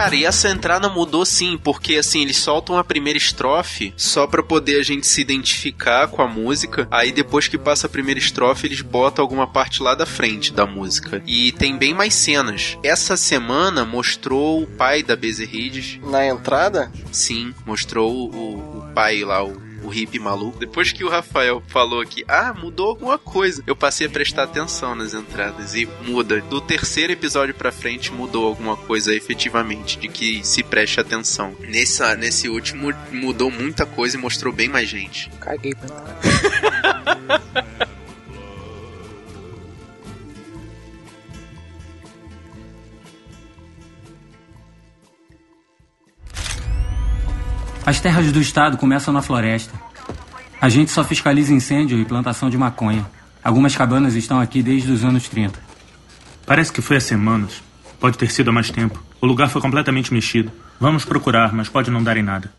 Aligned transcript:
Cara, 0.00 0.16
e 0.16 0.24
essa 0.24 0.48
entrada 0.48 0.88
mudou 0.88 1.26
sim, 1.26 1.60
porque 1.62 1.96
assim, 1.96 2.22
eles 2.22 2.38
soltam 2.38 2.78
a 2.78 2.82
primeira 2.82 3.18
estrofe 3.18 3.92
só 3.98 4.26
pra 4.26 4.42
poder 4.42 4.80
a 4.80 4.82
gente 4.82 5.06
se 5.06 5.20
identificar 5.20 6.08
com 6.08 6.22
a 6.22 6.26
música. 6.26 6.88
Aí 6.90 7.12
depois 7.12 7.48
que 7.48 7.58
passa 7.58 7.86
a 7.86 7.90
primeira 7.90 8.18
estrofe, 8.18 8.66
eles 8.66 8.80
botam 8.80 9.22
alguma 9.22 9.46
parte 9.46 9.82
lá 9.82 9.94
da 9.94 10.06
frente 10.06 10.54
da 10.54 10.64
música. 10.64 11.22
E 11.26 11.52
tem 11.52 11.76
bem 11.76 11.92
mais 11.92 12.14
cenas. 12.14 12.78
Essa 12.82 13.14
semana 13.14 13.84
mostrou 13.84 14.62
o 14.62 14.66
pai 14.66 15.02
da 15.02 15.14
Bezerrides. 15.14 16.00
Na 16.02 16.26
entrada? 16.26 16.90
Sim, 17.12 17.54
mostrou 17.66 18.10
o, 18.10 18.78
o 18.78 18.94
pai 18.94 19.22
lá, 19.22 19.44
o 19.44 19.69
o 19.82 19.88
hippie 19.88 20.18
maluco. 20.18 20.58
Depois 20.58 20.92
que 20.92 21.04
o 21.04 21.08
Rafael 21.08 21.62
falou 21.68 22.04
que, 22.04 22.24
ah, 22.28 22.52
mudou 22.52 22.88
alguma 22.88 23.18
coisa, 23.18 23.62
eu 23.66 23.76
passei 23.76 24.06
a 24.06 24.10
prestar 24.10 24.44
atenção 24.44 24.94
nas 24.94 25.14
entradas 25.14 25.74
e 25.74 25.88
muda. 26.02 26.40
Do 26.40 26.60
terceiro 26.60 27.12
episódio 27.12 27.54
pra 27.54 27.72
frente 27.72 28.12
mudou 28.12 28.46
alguma 28.46 28.76
coisa 28.76 29.14
efetivamente, 29.14 29.98
de 29.98 30.08
que 30.08 30.44
se 30.44 30.62
preste 30.62 31.00
atenção. 31.00 31.56
Nesse, 31.60 32.02
nesse 32.16 32.48
último 32.48 32.92
mudou 33.12 33.50
muita 33.50 33.86
coisa 33.86 34.16
e 34.16 34.20
mostrou 34.20 34.52
bem 34.52 34.68
mais 34.68 34.88
gente. 34.88 35.30
Caguei 35.40 35.74
pra 35.74 35.86
entrar. 35.86 36.20
As 47.84 47.98
terras 47.98 48.30
do 48.30 48.40
estado 48.40 48.76
começam 48.76 49.12
na 49.12 49.22
floresta. 49.22 49.72
A 50.60 50.68
gente 50.68 50.90
só 50.90 51.02
fiscaliza 51.02 51.52
incêndio 51.52 51.98
e 51.98 52.04
plantação 52.04 52.50
de 52.50 52.58
maconha. 52.58 53.06
Algumas 53.42 53.74
cabanas 53.74 54.14
estão 54.14 54.38
aqui 54.38 54.62
desde 54.62 54.92
os 54.92 55.02
anos 55.02 55.28
30. 55.28 55.58
Parece 56.44 56.72
que 56.72 56.82
foi 56.82 56.98
há 56.98 57.00
semanas. 57.00 57.62
Pode 57.98 58.18
ter 58.18 58.30
sido 58.30 58.50
há 58.50 58.52
mais 58.52 58.70
tempo. 58.70 59.02
O 59.20 59.26
lugar 59.26 59.48
foi 59.48 59.62
completamente 59.62 60.12
mexido. 60.12 60.52
Vamos 60.78 61.04
procurar, 61.04 61.52
mas 61.52 61.68
pode 61.68 61.90
não 61.90 62.02
dar 62.02 62.16
em 62.16 62.22
nada. 62.22 62.52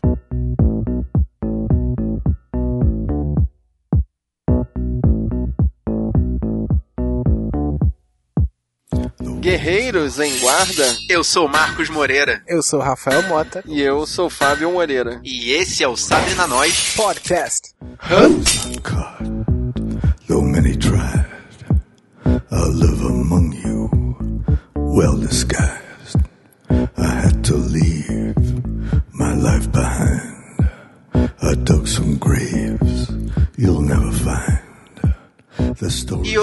Guerreiros 9.52 10.18
em 10.18 10.38
Guarda. 10.38 10.96
Eu 11.10 11.22
sou 11.22 11.46
Marcos 11.46 11.90
Moreira. 11.90 12.42
Eu 12.48 12.62
sou 12.62 12.80
Rafael 12.80 13.22
Mota. 13.24 13.62
E 13.66 13.82
eu 13.82 14.06
sou 14.06 14.30
Fábio 14.30 14.72
Moreira. 14.72 15.20
E 15.22 15.50
esse 15.52 15.84
é 15.84 15.88
o 15.88 15.94
Sabre 15.94 16.34
na 16.36 16.46
Nós 16.46 16.94
Podcast. 16.96 17.74
Uncut, 18.10 19.44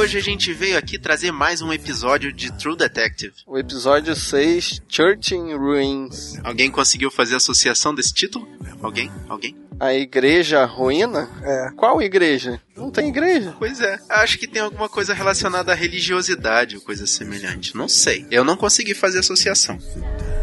hoje 0.10 0.18
a 0.18 0.22
gente 0.22 0.52
veio 0.52 0.76
aqui 0.76 0.98
trazer 0.98 1.32
mais 1.32 1.62
um 1.62 1.72
episódio 1.72 2.34
de 2.34 2.52
True 2.54 2.76
Detective. 2.76 3.32
O 3.46 3.60
episódio 3.60 4.16
6, 4.16 4.82
Church 4.90 5.36
in 5.36 5.54
Ruins. 5.54 6.36
Alguém 6.44 6.72
conseguiu 6.72 7.12
fazer 7.12 7.36
associação 7.36 7.94
desse 7.94 8.12
título? 8.12 8.50
Alguém? 8.82 9.12
Alguém? 9.28 9.56
A 9.80 9.94
igreja 9.94 10.66
ruína? 10.66 11.30
É. 11.44 11.70
Qual 11.76 12.02
igreja? 12.02 12.60
Não 12.76 12.90
tem 12.90 13.10
igreja. 13.10 13.56
Pois 13.60 13.82
é. 13.82 14.00
Acho 14.10 14.40
que 14.40 14.48
tem 14.48 14.64
alguma 14.64 14.90
coisa 14.90 15.14
relacionada 15.14 15.74
à 15.74 15.76
religiosidade 15.76 16.76
ou 16.76 16.82
coisa 16.82 17.06
semelhante. 17.06 17.78
Não 17.78 17.88
sei. 17.88 18.26
Eu 18.32 18.44
não 18.44 18.58
consegui 18.58 18.96
fazer 18.96 19.20
associação. 19.20 19.78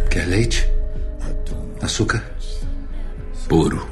Quer 0.09 0.28
leite? 0.28 0.64
Açúcar? 1.83 2.25
Puro. 3.49 3.84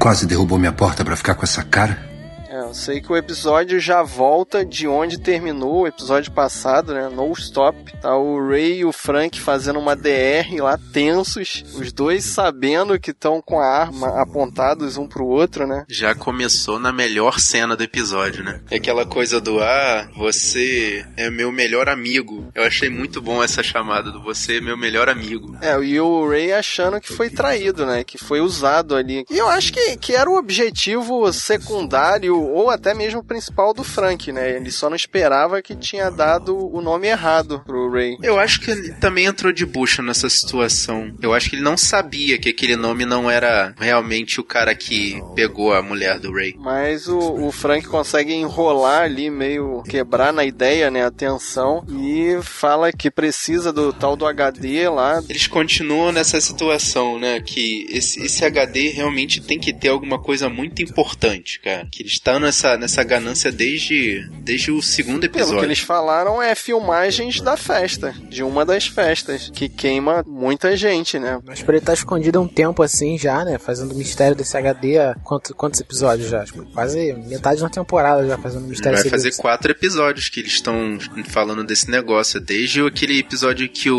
Quase 0.00 0.26
derrubou 0.26 0.58
minha 0.58 0.72
porta 0.72 1.04
para 1.04 1.14
ficar 1.14 1.36
com 1.36 1.44
essa 1.44 1.62
cara? 1.62 2.10
É, 2.52 2.60
eu 2.60 2.74
sei 2.74 3.00
que 3.00 3.10
o 3.10 3.16
episódio 3.16 3.80
já 3.80 4.02
volta 4.02 4.62
de 4.62 4.86
onde 4.86 5.18
terminou 5.18 5.80
o 5.80 5.86
episódio 5.86 6.30
passado, 6.32 6.92
né? 6.92 7.08
No 7.08 7.32
Stop. 7.32 7.96
Tá 7.98 8.14
o 8.14 8.46
Ray 8.46 8.80
e 8.80 8.84
o 8.84 8.92
Frank 8.92 9.40
fazendo 9.40 9.78
uma 9.78 9.96
DR 9.96 10.60
lá 10.60 10.78
tensos, 10.92 11.64
os 11.74 11.90
dois 11.94 12.24
sabendo 12.24 13.00
que 13.00 13.10
estão 13.10 13.40
com 13.40 13.58
a 13.58 13.66
arma 13.66 14.20
apontados 14.20 14.98
um 14.98 15.08
pro 15.08 15.24
outro, 15.24 15.66
né? 15.66 15.86
Já 15.88 16.14
começou 16.14 16.78
na 16.78 16.92
melhor 16.92 17.40
cena 17.40 17.74
do 17.74 17.84
episódio, 17.84 18.44
né? 18.44 18.60
É 18.70 18.76
aquela 18.76 19.06
coisa 19.06 19.40
do 19.40 19.58
ah, 19.58 20.10
você 20.14 21.06
é 21.16 21.30
meu 21.30 21.50
melhor 21.50 21.88
amigo. 21.88 22.50
Eu 22.54 22.64
achei 22.64 22.90
muito 22.90 23.22
bom 23.22 23.42
essa 23.42 23.62
chamada 23.62 24.10
do 24.10 24.22
você 24.22 24.58
é 24.58 24.60
meu 24.60 24.76
melhor 24.76 25.08
amigo. 25.08 25.56
É, 25.62 25.74
e 25.82 25.98
o 25.98 26.28
Ray 26.28 26.52
achando 26.52 27.00
que 27.00 27.14
foi 27.14 27.30
traído, 27.30 27.86
né? 27.86 28.04
Que 28.04 28.18
foi 28.18 28.42
usado 28.42 28.94
ali. 28.94 29.24
E 29.30 29.38
eu 29.38 29.48
acho 29.48 29.72
que, 29.72 29.96
que 29.96 30.14
era 30.14 30.28
o 30.28 30.36
objetivo 30.36 31.32
secundário 31.32 32.41
ou 32.42 32.70
até 32.70 32.94
mesmo 32.94 33.20
o 33.20 33.24
principal 33.24 33.72
do 33.72 33.84
Frank, 33.84 34.30
né? 34.32 34.56
Ele 34.56 34.70
só 34.70 34.88
não 34.88 34.96
esperava 34.96 35.62
que 35.62 35.74
tinha 35.74 36.10
dado 36.10 36.56
o 36.56 36.80
nome 36.80 37.08
errado 37.08 37.62
pro 37.64 37.90
Ray. 37.90 38.16
Eu 38.22 38.38
acho 38.38 38.60
que 38.60 38.70
ele 38.70 38.92
também 38.94 39.26
entrou 39.26 39.52
de 39.52 39.64
bucha 39.64 40.02
nessa 40.02 40.28
situação. 40.28 41.12
Eu 41.20 41.32
acho 41.32 41.50
que 41.50 41.56
ele 41.56 41.62
não 41.62 41.76
sabia 41.76 42.38
que 42.38 42.48
aquele 42.48 42.76
nome 42.76 43.04
não 43.04 43.30
era 43.30 43.74
realmente 43.78 44.40
o 44.40 44.44
cara 44.44 44.74
que 44.74 45.20
pegou 45.34 45.72
a 45.72 45.82
mulher 45.82 46.18
do 46.18 46.32
Ray. 46.32 46.54
Mas 46.58 47.08
o, 47.08 47.18
o 47.18 47.52
Frank 47.52 47.86
consegue 47.86 48.32
enrolar 48.32 49.04
ali, 49.04 49.30
meio 49.30 49.82
quebrar 49.82 50.32
na 50.32 50.44
ideia, 50.44 50.90
né? 50.90 51.04
A 51.04 51.10
tensão 51.10 51.84
e 51.88 52.38
fala 52.42 52.92
que 52.92 53.10
precisa 53.10 53.72
do 53.72 53.92
tal 53.92 54.16
do 54.16 54.26
HD 54.26 54.88
lá. 54.88 55.22
Eles 55.28 55.46
continuam 55.46 56.12
nessa 56.12 56.40
situação, 56.40 57.18
né? 57.18 57.40
Que 57.40 57.86
esse, 57.90 58.24
esse 58.24 58.44
HD 58.44 58.90
realmente 58.90 59.40
tem 59.40 59.58
que 59.58 59.72
ter 59.72 59.88
alguma 59.88 60.18
coisa 60.18 60.48
muito 60.48 60.82
importante, 60.82 61.60
cara. 61.60 61.86
Que 61.90 62.02
eles 62.02 62.18
estão 62.32 62.40
nessa, 62.40 62.76
nessa 62.76 63.02
ganância 63.02 63.52
desde, 63.52 64.26
desde 64.40 64.70
o 64.70 64.80
segundo 64.82 65.24
episódio. 65.24 65.50
Pelo 65.50 65.60
que 65.60 65.66
eles 65.66 65.80
falaram 65.80 66.40
é 66.40 66.54
filmagens 66.54 67.40
da 67.40 67.56
festa, 67.56 68.14
de 68.28 68.42
uma 68.42 68.64
das 68.64 68.86
festas, 68.86 69.50
que 69.52 69.68
queima 69.68 70.24
muita 70.26 70.76
gente, 70.76 71.18
né? 71.18 71.38
Mas 71.44 71.62
pra 71.62 71.74
ele 71.74 71.82
estar 71.82 71.92
escondido 71.92 72.38
há 72.38 72.42
um 72.42 72.48
tempo 72.48 72.82
assim 72.82 73.18
já, 73.18 73.44
né? 73.44 73.58
Fazendo 73.58 73.94
mistério 73.94 74.36
desse 74.36 74.56
HD 74.56 74.98
há 74.98 75.14
quantos, 75.22 75.52
quantos 75.52 75.80
episódios 75.80 76.28
já? 76.28 76.44
Tipo, 76.44 76.64
quase 76.66 77.12
metade 77.26 77.58
de 77.58 77.64
uma 77.64 77.70
temporada 77.70 78.26
já 78.26 78.38
fazendo 78.38 78.66
mistério 78.66 78.98
Vai 78.98 79.10
fazer 79.10 79.36
quatro 79.36 79.70
episódios 79.70 80.28
que 80.28 80.40
eles 80.40 80.52
estão 80.52 80.98
falando 81.28 81.64
desse 81.64 81.90
negócio, 81.90 82.40
desde 82.40 82.84
aquele 82.84 83.18
episódio 83.18 83.68
que 83.68 83.90
o, 83.90 83.96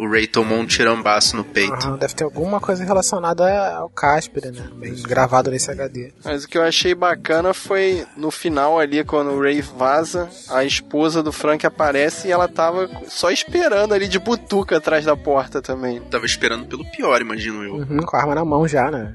o 0.00 0.10
Ray 0.10 0.26
tomou 0.26 0.58
um 0.58 0.66
tirambaço 0.66 1.36
no 1.36 1.44
peito. 1.44 1.86
Uhum, 1.86 1.96
deve 1.96 2.14
ter 2.14 2.24
alguma 2.24 2.60
coisa 2.60 2.84
relacionada 2.84 3.76
ao 3.76 3.88
Casper, 3.90 4.52
né? 4.52 4.68
Bem 4.74 4.94
gravado 5.02 5.50
nesse 5.50 5.70
HD. 5.70 6.12
Mas 6.24 6.44
o 6.44 6.48
que 6.48 6.58
eu 6.58 6.62
achei 6.62 6.94
bacana 6.94 7.52
foi 7.52 7.75
no 8.16 8.30
final 8.30 8.78
ali, 8.78 9.04
quando 9.04 9.30
o 9.30 9.40
Ray 9.40 9.60
vaza, 9.60 10.28
a 10.50 10.64
esposa 10.64 11.22
do 11.22 11.32
Frank 11.32 11.66
aparece 11.66 12.28
e 12.28 12.32
ela 12.32 12.48
tava 12.48 12.88
só 13.08 13.30
esperando 13.30 13.94
ali 13.94 14.08
de 14.08 14.18
butuca 14.18 14.76
atrás 14.76 15.04
da 15.04 15.16
porta 15.16 15.62
também. 15.62 16.00
Tava 16.02 16.26
esperando 16.26 16.66
pelo 16.66 16.84
pior, 16.90 17.20
imagino 17.20 17.62
eu. 17.62 17.74
Uhum, 17.74 17.98
com 17.98 18.16
a 18.16 18.20
arma 18.20 18.34
na 18.34 18.44
mão 18.44 18.66
já, 18.66 18.90
né? 18.90 19.14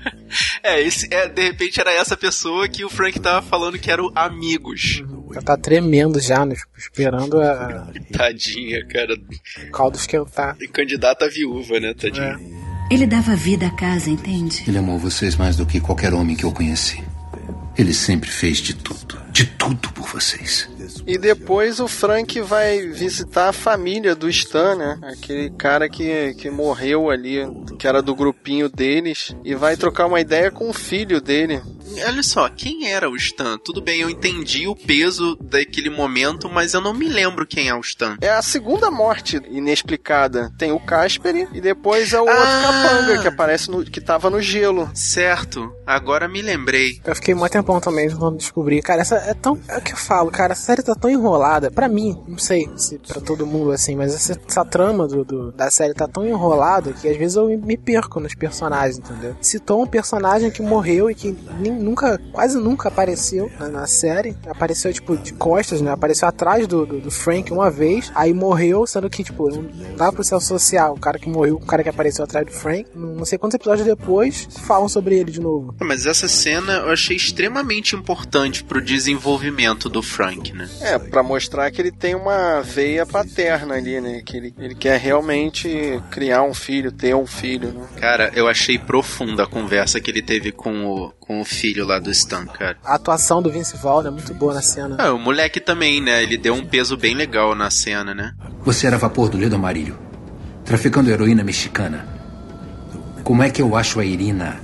é, 0.62 0.80
esse, 0.80 1.12
é, 1.12 1.28
de 1.28 1.42
repente 1.42 1.80
era 1.80 1.92
essa 1.92 2.16
pessoa 2.16 2.68
que 2.68 2.84
o 2.84 2.90
Frank 2.90 3.18
tava 3.20 3.42
falando 3.42 3.78
que 3.78 3.90
eram 3.90 4.10
amigos. 4.14 5.00
Uhum. 5.00 5.22
Ela 5.32 5.42
tá 5.42 5.56
tremendo 5.56 6.20
já, 6.20 6.44
né? 6.44 6.54
Tipo, 6.54 6.78
esperando 6.78 7.40
a. 7.40 7.90
Tadinha, 8.12 8.86
cara. 8.86 9.14
O 9.14 9.70
caldo 9.70 9.96
esquentar. 9.96 10.56
E 10.60 10.68
candidata 10.68 11.28
viúva, 11.28 11.80
né, 11.80 11.94
tadinha? 11.94 12.38
É. 12.38 12.94
Ele 12.94 13.06
dava 13.06 13.34
vida 13.34 13.66
à 13.66 13.70
casa, 13.70 14.10
entende? 14.10 14.64
Ele 14.68 14.76
amou 14.76 14.98
vocês 14.98 15.34
mais 15.34 15.56
do 15.56 15.64
que 15.64 15.80
qualquer 15.80 16.12
homem 16.12 16.36
que 16.36 16.44
eu 16.44 16.52
conheci. 16.52 17.02
Ele 17.76 17.94
sempre 17.94 18.30
fez 18.30 18.58
de 18.58 18.74
tudo, 18.74 19.18
de 19.30 19.46
tudo 19.46 19.90
por 19.92 20.06
vocês. 20.06 20.68
E 21.06 21.18
depois 21.18 21.80
o 21.80 21.88
Frank 21.88 22.40
vai 22.40 22.86
visitar 22.88 23.48
a 23.48 23.52
família 23.52 24.14
do 24.14 24.28
Stan, 24.28 24.74
né? 24.74 24.98
Aquele 25.02 25.50
cara 25.50 25.88
que, 25.88 26.34
que 26.34 26.50
morreu 26.50 27.10
ali, 27.10 27.40
que 27.78 27.86
era 27.86 28.02
do 28.02 28.14
grupinho 28.14 28.68
deles, 28.68 29.34
e 29.44 29.54
vai 29.54 29.76
trocar 29.76 30.06
uma 30.06 30.20
ideia 30.20 30.50
com 30.50 30.68
o 30.68 30.72
filho 30.72 31.20
dele. 31.20 31.60
Olha 32.06 32.22
só, 32.22 32.48
quem 32.48 32.90
era 32.90 33.10
o 33.10 33.16
Stan? 33.16 33.58
Tudo 33.58 33.82
bem, 33.82 34.00
eu 34.00 34.10
entendi 34.10 34.66
o 34.66 34.74
peso 34.74 35.36
daquele 35.40 35.90
momento, 35.90 36.48
mas 36.48 36.74
eu 36.74 36.80
não 36.80 36.94
me 36.94 37.08
lembro 37.08 37.46
quem 37.46 37.68
é 37.68 37.74
o 37.74 37.80
Stan. 37.80 38.16
É 38.20 38.30
a 38.30 38.42
segunda 38.42 38.90
morte 38.90 39.40
inexplicada. 39.50 40.52
Tem 40.56 40.72
o 40.72 40.80
Casper 40.80 41.48
e 41.52 41.60
depois 41.60 42.12
é 42.12 42.20
o 42.20 42.28
ah, 42.28 42.32
outro 42.32 42.62
capanga 42.62 43.22
que 43.22 43.28
aparece 43.28 43.70
no, 43.70 43.84
que 43.84 44.00
tava 44.00 44.30
no 44.30 44.40
gelo. 44.40 44.90
Certo, 44.94 45.72
agora 45.86 46.28
me 46.28 46.42
lembrei. 46.42 47.00
Eu 47.04 47.14
fiquei 47.14 47.34
muito 47.34 47.52
tempão 47.52 47.80
também 47.80 48.10
quando 48.10 48.38
descobri. 48.38 48.80
Cara, 48.82 49.02
essa 49.02 49.16
é 49.16 49.34
tão. 49.34 49.58
É 49.68 49.78
o 49.78 49.82
que 49.82 49.92
eu 49.92 49.96
falo, 49.96 50.30
cara, 50.30 50.52
essa 50.52 50.71
série 50.72 50.82
tá 50.82 50.94
tão 50.94 51.10
enrolada. 51.10 51.70
Pra 51.70 51.88
mim, 51.88 52.16
não 52.26 52.38
sei 52.38 52.68
se 52.76 52.98
pra 52.98 53.20
todo 53.20 53.46
mundo 53.46 53.72
assim, 53.72 53.94
mas 53.94 54.14
essa, 54.14 54.38
essa 54.48 54.64
trama 54.64 55.06
do, 55.06 55.24
do, 55.24 55.52
da 55.52 55.70
série 55.70 55.92
tá 55.92 56.08
tão 56.08 56.26
enrolada 56.26 56.92
que 56.92 57.08
às 57.08 57.16
vezes 57.16 57.36
eu 57.36 57.46
me 57.58 57.76
perco 57.76 58.18
nos 58.20 58.34
personagens, 58.34 58.98
entendeu? 58.98 59.36
Citou 59.40 59.82
um 59.82 59.86
personagem 59.86 60.50
que 60.50 60.62
morreu 60.62 61.10
e 61.10 61.14
que 61.14 61.36
nem 61.58 61.72
nunca, 61.72 62.18
quase 62.32 62.58
nunca 62.58 62.88
apareceu 62.88 63.50
na, 63.58 63.68
na 63.68 63.86
série. 63.86 64.36
Apareceu, 64.46 64.92
tipo, 64.92 65.16
de 65.16 65.32
costas, 65.34 65.80
né? 65.80 65.90
Apareceu 65.90 66.26
atrás 66.26 66.66
do, 66.66 66.86
do, 66.86 67.00
do 67.00 67.10
Frank 67.10 67.52
uma 67.52 67.70
vez, 67.70 68.10
aí 68.14 68.32
morreu, 68.32 68.86
sendo 68.86 69.10
que, 69.10 69.22
tipo, 69.22 69.48
não 69.50 69.68
dá 69.96 70.10
pra 70.10 70.24
se 70.24 70.34
associar 70.34 70.92
o 70.92 70.98
cara 70.98 71.18
que 71.18 71.28
morreu 71.28 71.56
o 71.56 71.66
cara 71.66 71.82
que 71.82 71.88
apareceu 71.88 72.24
atrás 72.24 72.46
do 72.46 72.52
Frank. 72.52 72.86
Não 72.94 73.24
sei 73.24 73.36
quantos 73.36 73.56
episódios 73.56 73.86
depois 73.86 74.48
falam 74.66 74.88
sobre 74.88 75.18
ele 75.18 75.30
de 75.30 75.40
novo. 75.40 75.74
Mas 75.80 76.06
essa 76.06 76.28
cena 76.28 76.74
eu 76.74 76.90
achei 76.90 77.16
extremamente 77.16 77.94
importante 77.94 78.64
pro 78.64 78.80
desenvolvimento 78.80 79.88
do 79.88 80.02
Frank, 80.02 80.52
né? 80.52 80.61
É, 80.80 80.98
pra 80.98 81.22
mostrar 81.22 81.70
que 81.70 81.80
ele 81.80 81.92
tem 81.92 82.14
uma 82.14 82.60
veia 82.60 83.04
paterna 83.06 83.74
ali, 83.74 84.00
né? 84.00 84.22
Que 84.24 84.36
ele, 84.36 84.54
ele 84.58 84.74
quer 84.74 84.98
realmente 84.98 86.00
criar 86.10 86.42
um 86.42 86.54
filho, 86.54 86.92
ter 86.92 87.14
um 87.14 87.26
filho, 87.26 87.72
né? 87.72 87.86
Cara, 87.96 88.30
eu 88.34 88.48
achei 88.48 88.78
profunda 88.78 89.44
a 89.44 89.46
conversa 89.46 90.00
que 90.00 90.10
ele 90.10 90.22
teve 90.22 90.52
com 90.52 90.86
o, 90.86 91.12
com 91.20 91.40
o 91.40 91.44
filho 91.44 91.86
lá 91.86 91.98
do 91.98 92.10
Stan, 92.10 92.46
cara. 92.46 92.76
A 92.84 92.94
atuação 92.94 93.42
do 93.42 93.50
Vince 93.50 93.76
Vaughn 93.76 94.06
é 94.06 94.10
muito 94.10 94.34
boa 94.34 94.54
na 94.54 94.62
cena. 94.62 94.96
Ah, 94.98 95.12
o 95.12 95.18
moleque 95.18 95.60
também, 95.60 96.00
né? 96.00 96.22
Ele 96.22 96.36
deu 96.36 96.54
um 96.54 96.64
peso 96.64 96.96
bem 96.96 97.14
legal 97.14 97.54
na 97.54 97.70
cena, 97.70 98.14
né? 98.14 98.34
Você 98.64 98.86
era 98.86 98.98
vapor 98.98 99.28
do 99.28 99.38
Ledo 99.38 99.56
Amarillo, 99.56 99.98
traficando 100.64 101.10
heroína 101.10 101.42
mexicana. 101.44 102.06
Como 103.22 103.42
é 103.42 103.50
que 103.50 103.62
eu 103.62 103.76
acho 103.76 104.00
a 104.00 104.04
Irina? 104.04 104.60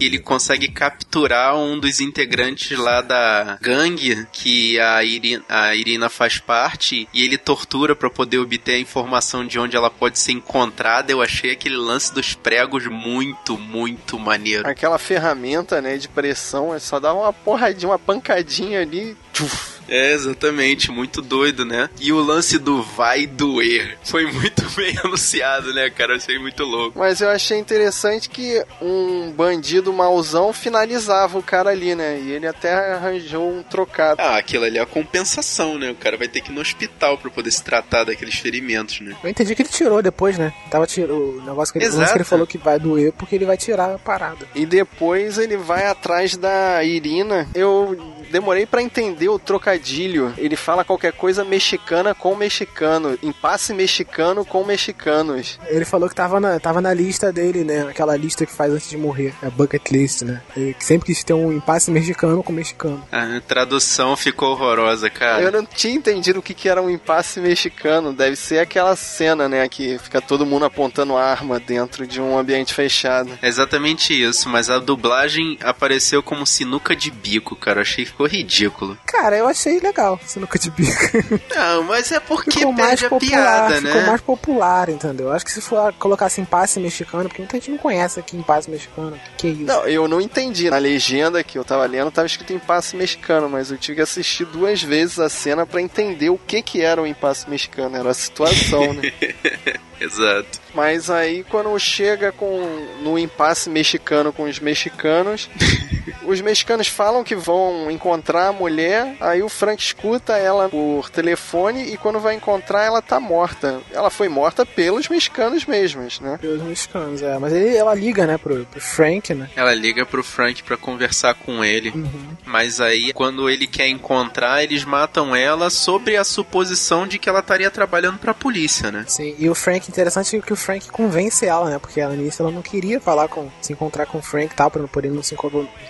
Ele 0.00 0.18
consegue 0.18 0.68
capturar 0.68 1.56
um 1.56 1.78
dos 1.78 2.00
integrantes 2.00 2.76
lá 2.78 3.00
da 3.00 3.58
gangue 3.60 4.26
que 4.32 4.78
a 4.78 5.02
Irina, 5.04 5.44
a 5.48 5.74
Irina 5.74 6.08
faz 6.08 6.38
parte 6.38 7.08
e 7.12 7.24
ele 7.24 7.38
tortura 7.38 7.94
para 7.94 8.10
poder 8.10 8.38
obter 8.38 8.74
a 8.74 8.78
informação 8.78 9.46
de 9.46 9.58
onde 9.58 9.76
ela 9.76 9.90
pode 9.90 10.18
ser 10.18 10.32
encontrada. 10.32 11.10
Eu 11.10 11.22
achei 11.22 11.52
aquele 11.52 11.76
lance 11.76 12.12
dos 12.12 12.34
pregos 12.34 12.86
muito, 12.86 13.58
muito 13.58 14.18
maneiro. 14.18 14.68
Aquela 14.68 14.98
ferramenta, 14.98 15.80
né, 15.80 15.96
de 15.96 16.08
pressão, 16.08 16.74
é 16.74 16.78
só 16.78 16.98
dar 16.98 17.14
uma 17.14 17.32
porradinha, 17.32 17.90
uma 17.90 17.98
pancadinha 17.98 18.80
ali, 18.80 19.16
tchuf, 19.34 19.74
É, 19.86 20.12
exatamente, 20.14 20.90
muito 20.90 21.20
doido, 21.20 21.62
né? 21.66 21.90
E 22.00 22.10
o 22.10 22.18
lance 22.18 22.58
do 22.58 22.82
vai 22.82 23.26
doer 23.26 23.98
foi 24.02 24.24
muito 24.32 24.64
bem 24.74 24.96
anunciado, 25.04 25.74
né, 25.74 25.90
cara? 25.90 26.12
Eu 26.12 26.16
achei 26.16 26.38
muito 26.38 26.64
louco. 26.64 26.98
Mas 26.98 27.20
eu 27.20 27.28
achei 27.28 27.58
interessante 27.58 28.30
que 28.30 28.64
um 28.80 29.30
bandido 29.32 29.92
mauzão 29.92 30.54
finalizava 30.54 31.38
o 31.38 31.42
cara 31.42 31.68
ali, 31.70 31.94
né? 31.94 32.18
E 32.18 32.30
ele 32.32 32.46
até 32.46 32.72
arranjou 32.94 33.46
um 33.46 33.62
trocado. 33.62 34.22
Ah, 34.22 34.38
aquilo 34.38 34.64
ali 34.64 34.78
é 34.78 34.80
a 34.80 34.86
compensação, 34.86 35.78
né? 35.78 35.90
O 35.90 35.94
cara 35.96 36.16
vai 36.16 36.28
ter 36.28 36.40
que 36.40 36.50
ir 36.50 36.54
no 36.54 36.62
hospital 36.62 37.18
pra 37.18 37.30
poder 37.30 37.50
se 37.50 37.62
tratar 37.62 38.04
daqueles 38.04 38.36
ferimentos, 38.36 39.00
né? 39.00 39.14
Eu 39.22 39.28
entendi 39.28 39.54
que 39.54 39.60
ele 39.60 39.68
tirou 39.68 40.00
depois, 40.00 40.38
né? 40.38 40.52
Tava 40.70 40.86
tirou 40.86 41.34
o 41.38 41.42
negócio 41.44 41.72
que 41.72 41.78
ele, 41.78 41.86
Exato. 41.86 42.10
que 42.12 42.16
ele 42.18 42.24
falou 42.24 42.46
que 42.46 42.56
vai 42.56 42.78
doer 42.78 43.12
porque 43.12 43.34
ele 43.34 43.44
vai 43.44 43.58
tirar 43.58 43.94
a 43.94 43.98
parada. 43.98 44.46
E 44.54 44.64
depois 44.64 45.36
ele 45.36 45.58
vai 45.58 45.86
atrás 45.86 46.36
da 46.38 46.82
Irina. 46.82 47.46
Eu 47.54 48.14
demorei 48.30 48.64
pra 48.66 48.80
entender 48.82 49.23
o 49.28 49.38
trocadilho. 49.38 50.32
Ele 50.36 50.56
fala 50.56 50.84
qualquer 50.84 51.12
coisa 51.12 51.44
mexicana 51.44 52.14
com 52.14 52.34
mexicano, 52.34 53.18
impasse 53.22 53.72
mexicano 53.72 54.44
com 54.44 54.64
mexicanos. 54.64 55.58
Ele 55.66 55.84
falou 55.84 56.08
que 56.08 56.14
tava 56.14 56.40
na, 56.40 56.58
tava 56.60 56.80
na 56.80 56.92
lista 56.92 57.32
dele, 57.32 57.64
né? 57.64 57.86
Aquela 57.88 58.16
lista 58.16 58.46
que 58.46 58.52
faz 58.52 58.72
antes 58.72 58.90
de 58.90 58.96
morrer. 58.96 59.34
É 59.42 59.46
a 59.46 59.50
bucket 59.50 59.90
list, 59.90 60.22
né? 60.22 60.42
Ele 60.56 60.74
sempre 60.78 61.06
quis 61.06 61.22
ter 61.22 61.34
um 61.34 61.52
impasse 61.52 61.90
mexicano 61.90 62.42
com 62.42 62.52
mexicano. 62.52 63.04
A 63.10 63.40
tradução 63.40 64.16
ficou 64.16 64.52
horrorosa, 64.52 65.10
cara. 65.10 65.42
Eu 65.42 65.52
não 65.52 65.64
tinha 65.64 65.94
entendido 65.94 66.38
o 66.38 66.42
que, 66.42 66.54
que 66.54 66.68
era 66.68 66.82
um 66.82 66.90
impasse 66.90 67.40
mexicano. 67.40 68.12
Deve 68.12 68.36
ser 68.36 68.58
aquela 68.58 68.96
cena, 68.96 69.48
né? 69.48 69.68
Que 69.68 69.98
fica 69.98 70.20
todo 70.20 70.46
mundo 70.46 70.64
apontando 70.64 71.16
arma 71.16 71.60
dentro 71.60 72.06
de 72.06 72.20
um 72.20 72.38
ambiente 72.38 72.74
fechado. 72.74 73.38
É 73.40 73.48
exatamente 73.48 74.12
isso, 74.12 74.48
mas 74.48 74.70
a 74.70 74.78
dublagem 74.78 75.58
apareceu 75.62 76.22
como 76.22 76.46
sinuca 76.46 76.94
de 76.94 77.10
bico, 77.10 77.56
cara. 77.56 77.78
Eu 77.78 77.82
achei 77.82 78.04
que 78.04 78.10
ficou 78.10 78.26
ridículo. 78.26 78.96
Cara, 79.16 79.36
eu 79.36 79.46
achei 79.46 79.78
legal, 79.78 80.18
sinuca 80.26 80.58
de 80.58 80.70
bico. 80.72 80.92
Não, 81.54 81.84
mas 81.84 82.10
é 82.10 82.18
porque 82.18 82.50
ficou 82.50 82.72
mais 82.72 82.88
perde 83.00 83.06
a 83.06 83.08
popular, 83.08 83.68
piada, 83.68 83.74
ficou 83.76 84.00
né? 84.00 84.06
mais 84.08 84.20
popular, 84.20 84.88
entendeu? 84.88 85.32
Acho 85.32 85.44
que 85.44 85.52
se 85.52 85.60
for 85.60 85.92
colocar 85.94 86.26
assim, 86.26 86.42
impasse 86.42 86.80
mexicano, 86.80 87.28
porque 87.28 87.40
muita 87.40 87.56
gente 87.58 87.70
não 87.70 87.78
conhece 87.78 88.18
aqui 88.18 88.36
impasse 88.36 88.68
mexicano. 88.68 89.16
O 89.16 89.36
que, 89.36 89.46
é 89.46 89.50
isso? 89.50 89.64
Não, 89.64 89.86
eu 89.86 90.08
não 90.08 90.20
entendi. 90.20 90.68
Na 90.68 90.78
legenda 90.78 91.44
que 91.44 91.56
eu 91.56 91.64
tava 91.64 91.86
lendo, 91.86 92.10
tava 92.10 92.26
escrito 92.26 92.52
impasse 92.52 92.96
mexicano, 92.96 93.48
mas 93.48 93.70
eu 93.70 93.78
tive 93.78 93.96
que 93.96 94.02
assistir 94.02 94.46
duas 94.46 94.82
vezes 94.82 95.20
a 95.20 95.28
cena 95.28 95.64
pra 95.64 95.80
entender 95.80 96.30
o 96.30 96.38
que 96.38 96.60
que 96.60 96.82
era 96.82 97.00
o 97.00 97.06
impasse 97.06 97.48
mexicano. 97.48 97.96
Era 97.96 98.10
a 98.10 98.14
situação, 98.14 98.92
né? 98.94 99.12
Exato. 100.00 100.60
Mas 100.74 101.10
aí 101.10 101.44
quando 101.44 101.78
chega 101.78 102.32
com 102.32 102.86
no 103.02 103.18
impasse 103.18 103.70
mexicano 103.70 104.32
com 104.32 104.44
os 104.44 104.58
mexicanos, 104.58 105.48
os 106.26 106.40
mexicanos 106.40 106.88
falam 106.88 107.24
que 107.24 107.34
vão 107.34 107.90
encontrar 107.90 108.48
a 108.48 108.52
mulher, 108.52 109.16
aí 109.20 109.42
o 109.42 109.48
Frank 109.48 109.82
escuta 109.82 110.36
ela 110.36 110.68
por 110.68 111.10
telefone 111.10 111.92
e 111.92 111.96
quando 111.96 112.18
vai 112.18 112.34
encontrar 112.34 112.84
ela 112.84 113.00
tá 113.00 113.20
morta. 113.20 113.80
Ela 113.92 114.10
foi 114.10 114.28
morta 114.28 114.66
pelos 114.66 115.08
mexicanos 115.08 115.64
mesmos, 115.64 116.20
né? 116.20 116.38
Pelos 116.40 116.62
mexicanos, 116.62 117.22
é. 117.22 117.38
Mas 117.38 117.52
ele, 117.52 117.76
ela 117.76 117.94
liga, 117.94 118.26
né, 118.26 118.38
pro, 118.38 118.64
pro 118.66 118.80
Frank, 118.80 119.34
né? 119.34 119.48
Ela 119.54 119.74
liga 119.74 120.04
pro 120.04 120.22
Frank 120.22 120.62
pra 120.62 120.76
conversar 120.76 121.34
com 121.34 121.64
ele. 121.64 121.90
Uhum. 121.90 122.36
Mas 122.44 122.80
aí, 122.80 123.12
quando 123.12 123.48
ele 123.48 123.66
quer 123.66 123.88
encontrar, 123.88 124.62
eles 124.62 124.84
matam 124.84 125.34
ela 125.34 125.70
sobre 125.70 126.16
a 126.16 126.24
suposição 126.24 127.06
de 127.06 127.18
que 127.18 127.28
ela 127.28 127.40
estaria 127.40 127.70
trabalhando 127.70 128.18
pra 128.18 128.34
polícia, 128.34 128.90
né? 128.90 129.04
Sim, 129.06 129.34
e 129.38 129.48
o 129.48 129.54
Frank, 129.54 129.90
interessante 129.94 130.36
é 130.36 130.40
que 130.40 130.52
o 130.52 130.56
Frank 130.56 130.90
convence 130.90 131.46
ela, 131.46 131.70
né? 131.70 131.78
Porque 131.78 132.00
ela 132.00 132.14
nisso 132.14 132.42
ela 132.42 132.50
não 132.50 132.62
queria 132.62 133.00
falar 133.00 133.28
com, 133.28 133.48
se 133.60 133.72
encontrar 133.72 134.06
com 134.06 134.18
o 134.18 134.22
Frank 134.22 134.52
e 134.52 134.56
tal, 134.56 134.70
pra 134.70 134.80
não 134.80 134.88
poder 134.88 135.10
não 135.10 135.22
se, 135.22 135.36